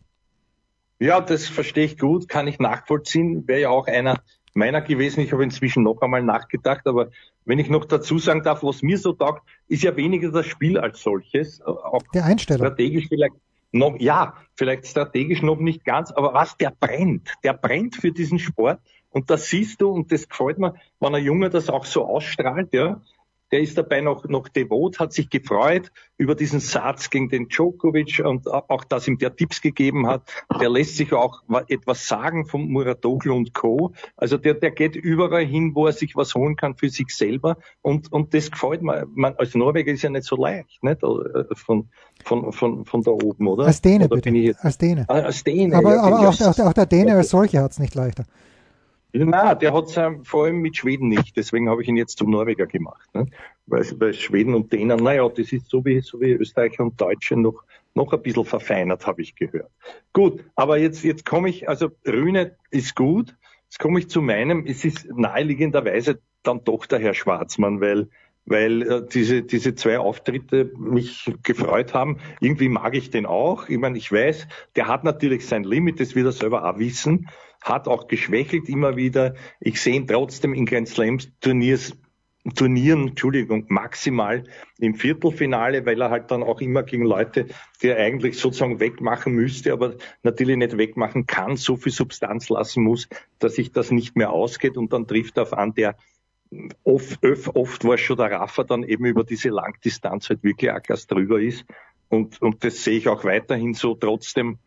Ja, 0.99 1.19
das 1.21 1.47
verstehe 1.47 1.85
ich 1.85 1.97
gut, 1.97 2.29
kann 2.29 2.47
ich 2.47 2.59
nachvollziehen. 2.59 3.47
Wäre 3.47 3.61
ja 3.61 3.69
auch 3.69 3.87
einer 3.87 4.21
meiner 4.53 4.81
gewesen. 4.81 5.21
Ich 5.21 5.33
habe 5.33 5.43
inzwischen 5.43 5.83
noch 5.83 6.01
einmal 6.01 6.23
nachgedacht, 6.23 6.87
aber 6.87 7.09
wenn 7.45 7.59
ich 7.59 7.69
noch 7.69 7.85
dazu 7.85 8.17
sagen 8.19 8.43
darf, 8.43 8.63
was 8.63 8.81
mir 8.81 8.97
so 8.97 9.13
taugt, 9.13 9.43
ist 9.67 9.83
ja 9.83 9.95
weniger 9.95 10.31
das 10.31 10.45
Spiel 10.45 10.77
als 10.77 11.01
solches. 11.01 11.61
Auch 11.61 12.01
der 12.13 12.25
Einstellung. 12.25 12.65
Strategisch 12.65 13.07
vielleicht 13.09 13.35
noch, 13.71 13.99
ja, 13.99 14.35
vielleicht 14.55 14.87
strategisch 14.87 15.41
noch 15.41 15.59
nicht 15.59 15.83
ganz, 15.83 16.11
aber 16.11 16.33
was, 16.33 16.55
der 16.57 16.71
brennt. 16.79 17.33
Der 17.43 17.53
brennt 17.53 17.95
für 17.95 18.11
diesen 18.11 18.39
Sport. 18.39 18.79
Und 19.15 19.29
das 19.29 19.45
siehst 19.45 19.79
du, 19.79 19.91
und 19.91 20.11
das 20.11 20.27
gefällt 20.27 20.57
mir, 20.57 20.73
wenn 20.99 21.15
ein 21.15 21.23
Junge 21.23 21.49
das 21.49 21.69
auch 21.69 21.85
so 21.85 22.05
ausstrahlt, 22.05 22.73
ja, 22.73 23.01
der 23.49 23.61
ist 23.61 23.77
dabei 23.77 24.01
noch, 24.01 24.25
noch 24.27 24.49
devot, 24.49 24.99
hat 24.99 25.13
sich 25.13 25.29
gefreut 25.29 25.89
über 26.17 26.35
diesen 26.35 26.59
Satz 26.59 27.09
gegen 27.09 27.29
den 27.29 27.47
Djokovic 27.47 28.21
und 28.25 28.45
auch, 28.51 28.83
dass 28.83 29.07
ihm 29.07 29.17
der 29.17 29.33
Tipps 29.33 29.61
gegeben 29.61 30.05
hat. 30.05 30.23
Der 30.59 30.69
lässt 30.69 30.97
sich 30.97 31.13
auch 31.13 31.43
etwas 31.69 32.09
sagen 32.09 32.45
von 32.45 32.67
Muratoglu 32.67 33.33
und 33.33 33.53
Co. 33.53 33.93
Also 34.17 34.35
der, 34.35 34.55
der 34.55 34.71
geht 34.71 34.97
überall 34.97 35.45
hin, 35.45 35.75
wo 35.75 35.85
er 35.85 35.93
sich 35.93 36.17
was 36.17 36.35
holen 36.35 36.57
kann 36.57 36.75
für 36.75 36.89
sich 36.89 37.07
selber. 37.11 37.55
Und, 37.81 38.11
und 38.11 38.33
das 38.33 38.51
gefällt 38.51 38.81
mir. 38.81 39.07
Man, 39.15 39.35
als 39.37 39.55
Norweger 39.55 39.93
ist 39.93 40.01
ja 40.01 40.09
nicht 40.09 40.25
so 40.25 40.35
leicht, 40.35 40.83
nicht? 40.83 41.03
Äh, 41.03 41.55
von, 41.55 41.87
von, 42.25 42.51
von, 42.51 42.83
von 42.83 43.01
da 43.01 43.11
oben, 43.11 43.47
oder? 43.47 43.67
Als 43.67 43.81
Däne, 43.81 44.09
oder 44.09 44.19
bitte. 44.19 44.57
Als 44.59 44.77
Däne. 44.77 45.05
Ah, 45.07 45.21
als 45.21 45.45
Däne. 45.45 45.77
Aber, 45.77 45.95
ja, 45.95 46.01
aber 46.01 46.19
auch, 46.27 46.41
auch, 46.41 46.59
auch, 46.59 46.73
der 46.73 46.87
Däne 46.87 47.15
als 47.15 47.29
solcher 47.29 47.63
hat 47.63 47.71
es 47.71 47.79
nicht 47.79 47.95
leichter. 47.95 48.25
Na, 49.23 49.55
der 49.55 49.73
hat 49.73 49.85
es 49.85 50.27
vor 50.27 50.45
allem 50.45 50.57
mit 50.57 50.75
Schweden 50.75 51.07
nicht. 51.07 51.37
Deswegen 51.37 51.69
habe 51.69 51.81
ich 51.81 51.87
ihn 51.87 51.95
jetzt 51.95 52.17
zum 52.17 52.29
Norweger 52.31 52.67
gemacht. 52.67 53.07
Ne? 53.13 53.27
Weil, 53.65 53.85
weil 53.99 54.13
Schweden 54.13 54.53
und 54.53 54.73
Dänen, 54.73 55.01
naja, 55.01 55.27
das 55.29 55.51
ist 55.53 55.69
so 55.69 55.85
wie, 55.85 56.01
so 56.01 56.19
wie 56.19 56.31
Österreicher 56.31 56.83
und 56.83 56.99
Deutsche 56.99 57.37
noch, 57.37 57.63
noch 57.93 58.11
ein 58.11 58.21
bisschen 58.21 58.45
verfeinert, 58.45 59.07
habe 59.07 59.21
ich 59.21 59.35
gehört. 59.35 59.71
Gut, 60.11 60.43
aber 60.55 60.77
jetzt, 60.77 61.03
jetzt 61.03 61.25
komme 61.25 61.49
ich, 61.49 61.69
also 61.69 61.91
Rühne 62.05 62.57
ist 62.71 62.95
gut. 62.95 63.35
Jetzt 63.69 63.79
komme 63.79 63.99
ich 63.99 64.09
zu 64.09 64.21
meinem, 64.21 64.65
es 64.67 64.83
ist 64.83 65.07
naheliegenderweise 65.15 66.19
dann 66.43 66.63
doch 66.63 66.85
der 66.85 66.99
Herr 66.99 67.13
Schwarzmann, 67.13 67.81
weil 67.81 68.09
weil 68.47 68.83
äh, 68.83 69.07
diese, 69.11 69.41
diese 69.41 69.73
zwei 69.73 69.97
Auftritte 69.97 70.71
mich 70.77 71.33
gefreut 71.41 71.95
haben. 71.95 72.19
Irgendwie 72.39 72.69
mag 72.69 72.95
ich 72.95 73.09
den 73.09 73.25
auch. 73.25 73.69
Ich 73.69 73.79
meine, 73.79 73.97
ich 73.97 74.11
weiß, 74.11 74.47
der 74.75 74.87
hat 74.87 75.03
natürlich 75.03 75.47
sein 75.47 75.63
Limit, 75.63 75.99
das 75.99 76.13
wird 76.13 76.27
er 76.27 76.31
selber 76.31 76.69
auch 76.69 76.77
wissen 76.77 77.27
hat 77.65 77.87
auch 77.87 78.07
geschwächelt 78.07 78.69
immer 78.69 78.95
wieder. 78.95 79.35
Ich 79.59 79.81
sehe 79.81 79.95
ihn 79.95 80.07
trotzdem 80.07 80.53
in 80.53 80.65
Grand 80.65 80.87
Slams 80.87 81.31
Turniers 81.41 81.93
Turnieren, 82.53 83.07
Entschuldigung, 83.07 83.65
maximal 83.69 84.43
im 84.77 84.93
Viertelfinale, 84.93 85.83
weil 85.87 85.99
er 85.99 86.11
halt 86.11 86.29
dann 86.29 86.43
auch 86.43 86.61
immer 86.61 86.83
gegen 86.83 87.03
Leute, 87.03 87.47
die 87.81 87.87
er 87.87 87.97
eigentlich 87.97 88.37
sozusagen 88.37 88.79
wegmachen 88.79 89.33
müsste, 89.33 89.73
aber 89.73 89.95
natürlich 90.21 90.55
nicht 90.55 90.77
wegmachen 90.77 91.25
kann, 91.25 91.57
so 91.57 91.75
viel 91.75 91.91
Substanz 91.91 92.49
lassen 92.49 92.83
muss, 92.83 93.09
dass 93.39 93.55
sich 93.55 93.71
das 93.71 93.89
nicht 93.89 94.15
mehr 94.15 94.29
ausgeht. 94.29 94.77
Und 94.77 94.93
dann 94.93 95.07
trifft 95.07 95.37
er 95.37 95.43
auf 95.43 95.53
an, 95.53 95.73
der 95.73 95.97
oft, 96.83 97.19
oft 97.55 97.83
war 97.83 97.97
schon 97.97 98.17
der 98.17 98.29
Raffer 98.29 98.63
dann 98.63 98.83
eben 98.83 99.05
über 99.05 99.23
diese 99.23 99.49
Langdistanz 99.49 100.29
halt 100.29 100.43
wirklich 100.43 100.69
auch 100.69 100.81
erst 100.87 101.11
drüber 101.11 101.41
ist. 101.41 101.65
Und, 102.09 102.39
und 102.43 102.63
das 102.63 102.83
sehe 102.83 102.99
ich 102.99 103.07
auch 103.07 103.23
weiterhin 103.23 103.73
so. 103.73 103.95
Trotzdem 103.95 104.59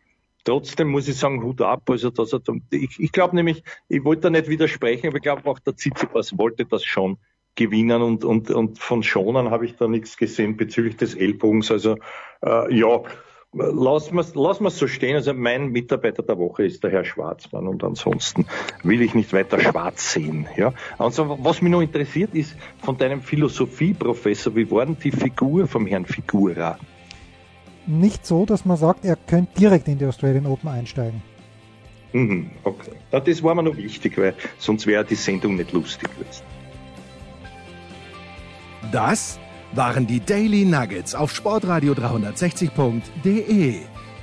trotzdem 0.49 0.87
muss 0.87 1.07
ich 1.07 1.17
sagen, 1.17 1.43
Hut 1.43 1.61
ab. 1.61 1.87
Also, 1.89 2.09
dass 2.09 2.33
er, 2.33 2.41
ich, 2.71 2.99
ich 2.99 3.11
glaube 3.11 3.35
nämlich, 3.35 3.63
ich 3.87 4.03
wollte 4.03 4.23
da 4.23 4.29
nicht 4.31 4.49
widersprechen, 4.49 5.07
aber 5.07 5.17
ich 5.17 5.23
glaube 5.23 5.47
auch 5.47 5.59
der 5.59 5.75
Tsitsipas 5.75 6.37
wollte 6.37 6.65
das 6.65 6.83
schon 6.83 7.17
gewinnen 7.55 8.01
und, 8.01 8.25
und, 8.25 8.49
und 8.49 8.79
von 8.79 9.03
Schonen 9.03 9.51
habe 9.51 9.65
ich 9.65 9.75
da 9.75 9.87
nichts 9.87 10.17
gesehen 10.17 10.57
bezüglich 10.57 10.97
des 10.97 11.13
Ellbogens. 11.13 11.69
Also, 11.69 11.97
äh, 12.43 12.73
ja, 12.73 13.01
lass 13.53 14.11
mal 14.11 14.69
so 14.71 14.87
stehen. 14.87 15.17
Also 15.17 15.35
mein 15.35 15.69
Mitarbeiter 15.69 16.23
der 16.23 16.39
Woche 16.39 16.65
ist 16.65 16.83
der 16.83 16.91
Herr 16.91 17.05
Schwarzmann 17.05 17.67
und 17.67 17.83
ansonsten 17.83 18.47
will 18.83 19.01
ich 19.03 19.13
nicht 19.13 19.33
weiter 19.33 19.59
schwarz 19.59 20.13
sehen. 20.13 20.47
Ja. 20.55 20.73
Also 20.97 21.37
was 21.41 21.61
mich 21.61 21.71
noch 21.71 21.81
interessiert 21.81 22.33
ist 22.33 22.55
von 22.79 22.97
deinem 22.97 23.21
Philosophieprofessor, 23.21 24.55
wie 24.55 24.69
war 24.71 24.85
denn 24.85 24.97
die 24.97 25.11
Figur 25.11 25.67
vom 25.67 25.85
Herrn 25.85 26.05
Figura? 26.05 26.79
Nicht 27.87 28.25
so, 28.25 28.45
dass 28.45 28.65
man 28.65 28.77
sagt, 28.77 29.05
er 29.05 29.15
könnte 29.15 29.59
direkt 29.59 29.87
in 29.87 29.97
die 29.97 30.05
Australian 30.05 30.45
Open 30.45 30.69
einsteigen. 30.69 31.21
Mhm, 32.13 32.49
okay. 32.63 32.91
Das 33.11 33.43
war 33.43 33.55
mir 33.55 33.63
noch 33.63 33.77
wichtig, 33.77 34.17
weil 34.17 34.33
sonst 34.57 34.87
wäre 34.87 35.05
die 35.05 35.15
Sendung 35.15 35.55
nicht 35.55 35.71
lustig 35.71 36.09
gewesen. 36.17 36.43
Das 38.91 39.39
waren 39.73 40.07
die 40.07 40.19
Daily 40.19 40.65
Nuggets 40.65 41.13
auf 41.13 41.33
sportradio 41.33 41.93
360.de. 41.93 43.75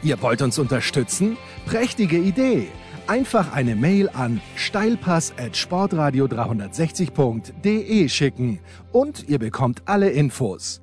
Ihr 0.02 0.22
wollt 0.22 0.42
uns 0.42 0.58
unterstützen? 0.58 1.36
Prächtige 1.66 2.18
Idee! 2.18 2.68
Einfach 3.06 3.52
eine 3.52 3.76
Mail 3.76 4.08
an 4.08 4.40
steilpass 4.56 5.32
at 5.38 5.56
sportradio 5.56 6.24
360.de 6.24 8.08
schicken 8.08 8.58
und 8.90 9.28
ihr 9.28 9.38
bekommt 9.38 9.82
alle 9.84 10.10
Infos. 10.10 10.82